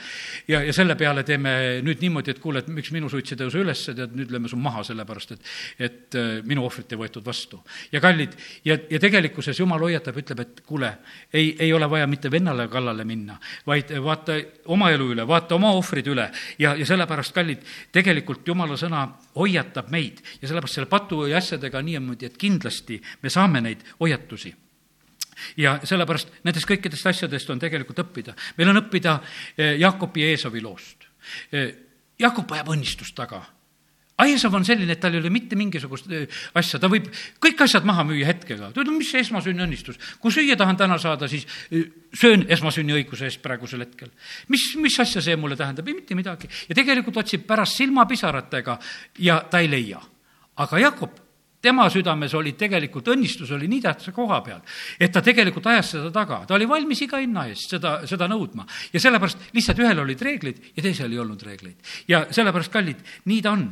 [0.48, 3.62] ja, ja selle peale teeme nüüd niimoodi, et kuule, et miks minu suits ei tõuse
[3.62, 5.52] üles, tead, nüüd lööme su maha, sellepärast et,
[5.90, 7.62] et äh, minu ohvrit ei võetud vastu.
[7.92, 8.36] ja kallid,
[8.66, 9.02] ja, ja
[9.42, 10.92] tegelikkuses jumal hoiatab, ütleb, et kuule,
[11.34, 14.38] ei, ei ole vaja mitte vennale kallale minna, vaid vaata
[14.68, 16.30] oma elu üle, vaata oma ohvrid üle
[16.60, 21.82] ja, ja sellepärast, kallid, tegelikult jumala sõna hoiatab meid ja sellepärast selle patu ja asjadega
[21.82, 24.54] niimoodi, et kindlasti me saame neid hoiatusi
[25.58, 28.36] ja sellepärast nendest kõikidest asjadest on tegelikult õppida.
[28.58, 29.20] meil on õppida
[29.58, 31.08] eh, Jakobi ja Eesovi loost.
[31.52, 31.74] Eh,
[32.20, 33.42] Jakob ajab õnnistust taga
[34.22, 37.10] Aiesav on selline, et tal ei ole mitte mingisugust äh, asja, ta võib
[37.44, 38.72] kõik asjad maha müüa hetkega.
[38.72, 40.00] ta ütleb, mis see esmasünniõnnistus.
[40.22, 44.12] kui süüa tahan täna saada, siis äh, söön esmasünniõiguse eest praegusel hetkel.
[44.50, 45.88] mis, mis asja see mulle tähendab?
[45.88, 46.50] ei mitte midagi.
[46.70, 48.80] ja tegelikult otsib pärast silmapisaratega
[49.20, 50.02] ja ta ei leia.
[50.62, 51.21] aga Jakob
[51.62, 54.62] tema südames oli tegelikult, õnnistus oli nii tähtsa koha peal,
[55.00, 58.66] et ta tegelikult ajas seda taga, ta oli valmis iga hinna eest seda, seda nõudma.
[58.94, 61.92] ja sellepärast lihtsalt ühel olid reeglid ja teisel ei olnud reegleid.
[62.08, 63.68] ja sellepärast, kallid, nii ta on.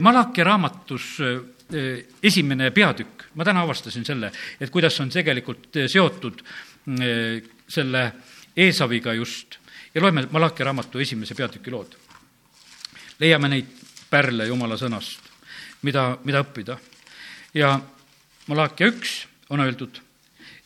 [0.00, 4.30] Malachi raamatus eh, esimene peatükk, ma täna avastasin selle,
[4.60, 6.42] et kuidas on tegelikult seotud
[6.84, 8.02] selle
[8.56, 9.56] Eesaviga just
[9.94, 11.96] ja loeme Malachi raamatu esimese peatüki lood.
[13.18, 13.70] leiame neid
[14.10, 15.30] pärle Jumala sõnast,
[15.82, 16.76] mida, mida õppida
[17.54, 17.80] ja
[18.46, 20.00] Malakia üks on öeldud,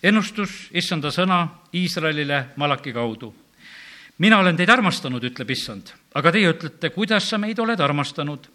[0.03, 3.35] ennustus issanda sõna Iisraelile Malaki kaudu.
[4.19, 8.49] mina olen teid armastanud, ütleb issand, aga teie ütlete, kuidas sa meid oled armastanud.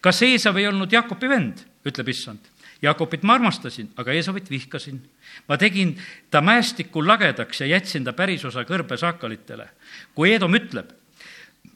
[0.00, 2.38] kas Eesav ei olnud Jakobi vend, ütleb issand.
[2.82, 5.00] Jakobit ma armastasin, aga Eesavit vihkasin.
[5.48, 5.98] ma tegin
[6.30, 9.68] ta mäestikul lagedaks ja jätsin ta pärisosa kõrbesaakalitele.
[10.14, 10.90] kui Eedom ütleb,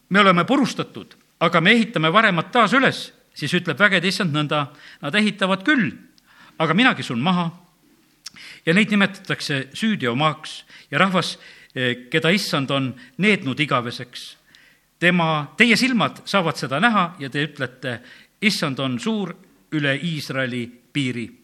[0.08, 4.66] me oleme purustatud, aga me ehitame varemat taas üles, siis ütleb vägede issand nõnda,
[5.02, 5.90] nad ehitavad küll,
[6.58, 7.50] aga mina kisun maha.
[8.66, 11.38] ja neid nimetatakse süüteomaaks ja rahvas
[12.10, 14.36] keda issand on neednud igaveseks.
[14.98, 18.00] tema, teie silmad saavad seda näha ja te ütlete,
[18.40, 19.34] issand on suur
[19.72, 21.43] üle Iisraeli piiri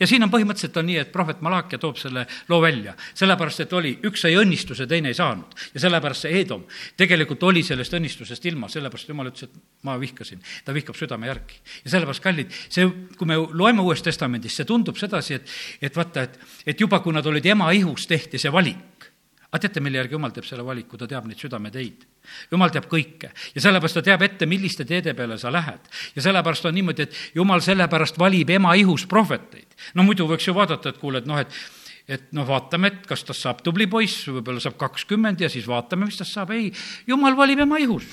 [0.00, 3.72] ja siin on põhimõtteliselt on nii, et prohvet Malakia toob selle loo välja, sellepärast et
[3.76, 5.54] oli, üks sai õnnistuse, teine ei saanud.
[5.74, 6.64] ja sellepärast see Edom
[6.96, 10.42] tegelikult oli sellest õnnistusest ilma, sellepärast jumal ütles, et ma vihkasin.
[10.64, 11.60] ta vihkab südame järgi.
[11.84, 12.88] ja sellepärast, kallid, see,
[13.18, 17.14] kui me loeme Uuest Testamendist, see tundub sedasi, et, et vaata, et, et juba kui
[17.14, 19.10] nad olid ema ihus, tehti see valik.
[19.48, 22.06] aga teate, mille järgi jumal teeb selle valiku, ta teab neid südameteid
[22.52, 25.90] jumal teab kõike ja sellepärast ta teab ette, milliste teede peale sa lähed.
[26.16, 29.76] ja sellepärast on niimoodi, et jumal sellepärast valib ema ihus prohveteid.
[29.94, 31.60] no muidu võiks ju vaadata, et kuule, et noh, et
[32.08, 36.06] et noh, vaatame, et kas tast saab tubli poiss, võib-olla saab kakskümmend ja siis vaatame,
[36.08, 36.54] mis tast saab.
[36.56, 36.72] ei,
[37.06, 38.06] jumal valib ema ihus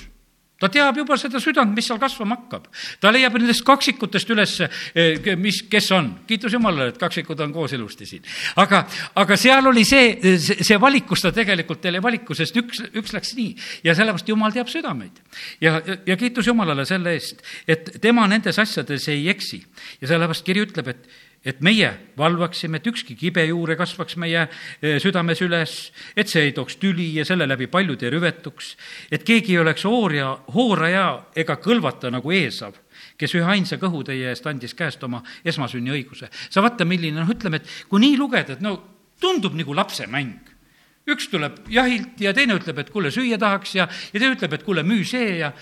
[0.60, 2.68] ta teab juba seda südant, mis seal kasvama hakkab.
[3.00, 4.54] ta leiab nendest kaksikutest üles,
[4.94, 6.12] eh, mis, kes on.
[6.28, 8.24] kiitus Jumalale, et kaksikud on koos ilusti siin.
[8.56, 13.12] aga, aga seal oli see, see, valik, kus ta tegelikult teile valiku, sest üks, üks
[13.12, 13.52] läks nii.
[13.84, 15.20] ja sellepärast Jumal teab südameid.
[15.60, 19.62] ja, ja kiitus Jumalale selle eest, et tema nendes asjades ei eksi.
[20.00, 24.46] ja sellepärast kiri ütleb, et et meie valvaksime, et ükski kibe juur ei kasvaks meie
[24.46, 25.76] eh, südames üles,
[26.18, 28.72] et see ei tooks tüli ja selle läbi paljud ei rüvetuks,
[29.14, 31.06] et keegi ei oleks hoorja, hooraja
[31.38, 32.74] ega kõlvata nagu Eesav,
[33.16, 36.28] kes ühe ainsa kõhutäie eest andis käest oma esmasünniõiguse.
[36.50, 38.76] sa vaata, milline, noh, ütleme, et kui nii lugeda, et no
[39.20, 40.56] tundub nagu lapsemäng
[41.06, 44.64] üks tuleb jahilt ja teine ütleb, et kuule, süüa tahaks ja, ja teine ütleb, et
[44.66, 45.52] kuule, müü see ja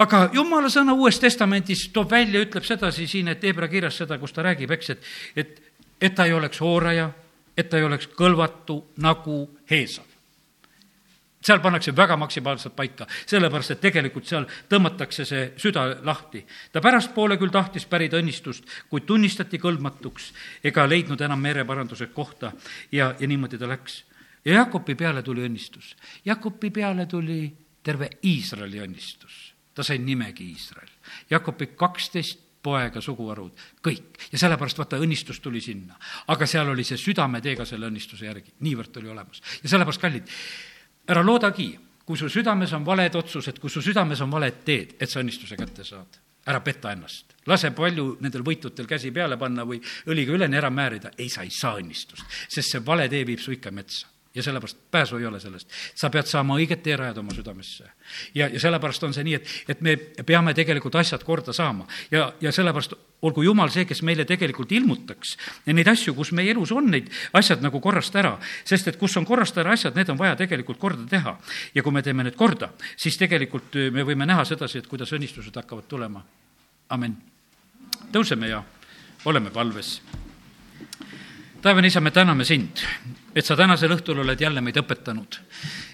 [0.00, 4.32] aga jumala sõna Uues Testamendis toob välja, ütleb sedasi siin, et Hebra kirjas seda, kus
[4.32, 5.60] ta räägib, eks, et, et,
[6.00, 7.10] et ta ei oleks hooraja,
[7.56, 10.08] et ta ei oleks kõlvatu nagu Heesav.
[11.42, 16.44] seal pannakse väga maksimaalselt paika, sellepärast et tegelikult seal tõmmatakse see süda lahti.
[16.72, 20.32] ta pärastpoole küll tahtis pärida õnnistust, kuid tunnistati kõlbmatuks
[20.64, 22.52] ega leidnud enam mereparanduse kohta
[22.92, 24.04] ja, ja niimoodi ta läks.
[24.44, 25.96] ja Jakobi peale tuli õnnistus.
[26.24, 30.90] Jakobi peale tuli terve Iisraeli õnnistus ta sai nimegi Iisrael.
[31.30, 34.18] Jakobi kaksteist poega, suguharud, kõik.
[34.32, 35.98] ja sellepärast vaata, õnnistus tuli sinna.
[36.28, 39.42] aga seal oli see südametee ka selle õnnistuse järgi, niivõrd oli olemas.
[39.62, 40.28] ja sellepärast, kallid,
[41.08, 41.72] ära loodagi,
[42.06, 45.58] kui su südames on valed otsused, kui su südames on valed teed, et sa õnnistuse
[45.58, 46.20] kätte saad.
[46.46, 47.34] ära peta ennast.
[47.46, 51.50] lase palju nendel võitutel käsi peale panna või õliga üleni ära määrida, ei, sa ei
[51.50, 55.40] saa õnnistust, sest see vale tee viib su ikka metsa ja sellepärast pääsu ei ole
[55.40, 55.68] sellest.
[55.94, 57.84] sa pead saama õiget teerajad oma südamesse.
[58.34, 62.32] ja, ja sellepärast on see nii, et, et me peame tegelikult asjad korda saama ja,
[62.40, 66.90] ja sellepärast olgu Jumal see, kes meile tegelikult ilmutaks neid asju, kus meie elus on
[66.90, 70.36] neid asjad nagu korrast ära, sest et kus on korrast ära asjad, need on vaja
[70.36, 71.36] tegelikult korda teha.
[71.74, 75.56] ja kui me teeme need korda, siis tegelikult me võime näha sedasi, et kuidas õnnistused
[75.56, 76.24] hakkavad tulema.
[76.88, 77.16] amin.
[78.12, 78.62] tõuseme ja
[79.24, 80.00] oleme palves.
[81.62, 82.80] taevane isa, me täname sind
[83.34, 85.38] et sa tänasel õhtul oled jälle meid õpetanud.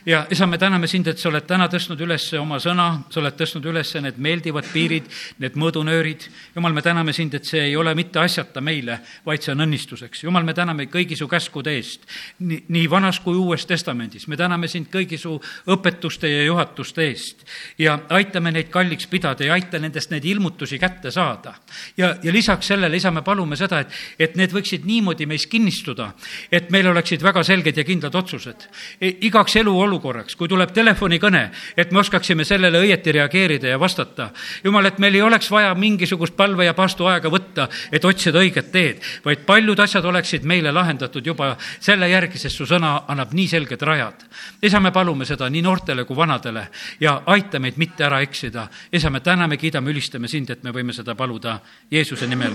[0.06, 3.36] ja isa, me täname sind, et sa oled täna tõstnud üles oma sõna, sa oled
[3.38, 5.06] tõstnud üles need meeldivad piirid,
[5.38, 6.28] need mõõdunöörid.
[6.54, 10.24] jumal, me täname sind, et see ei ole mitte asjata meile, vaid see on õnnistuseks.
[10.24, 12.06] jumal, me täname kõigi su käskude eest,
[12.38, 14.28] nii, nii vanas kui uues testamendis.
[14.28, 17.44] me täname sind kõigi su õpetuste ja juhatuste eest.
[17.78, 21.54] ja aitame neid kalliks pidada ja aita nendest neid ilmutusi kätte saada.
[21.96, 26.12] ja, ja lisaks sellele, isa, me palume seda, et, et need võiksid niimoodi meis kinnistuda,
[26.52, 28.66] et meil oleksid väga selged ja kindlad otsused.
[29.00, 31.42] E, igaks eluolukorraks, kui tuleb telefonikõne,
[31.76, 34.30] et me oskaksime sellele õieti reageerida ja vastata.
[34.64, 39.02] jumal, et meil ei oleks vaja mingisugust palve ja paastuaega võtta, et otsida õiget teed,
[39.24, 43.82] vaid paljud asjad oleksid meile lahendatud juba selle järgi, sest su sõna annab nii selged
[43.82, 44.26] rajad.
[44.62, 46.68] isa, me palume seda nii noortele kui vanadele
[47.00, 48.68] ja aita meid mitte ära eksida.
[48.92, 51.60] isa, me täname, kiidame, ülistame sind, et me võime seda paluda
[51.90, 52.52] Jeesuse nimel.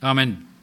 [0.00, 0.53] amin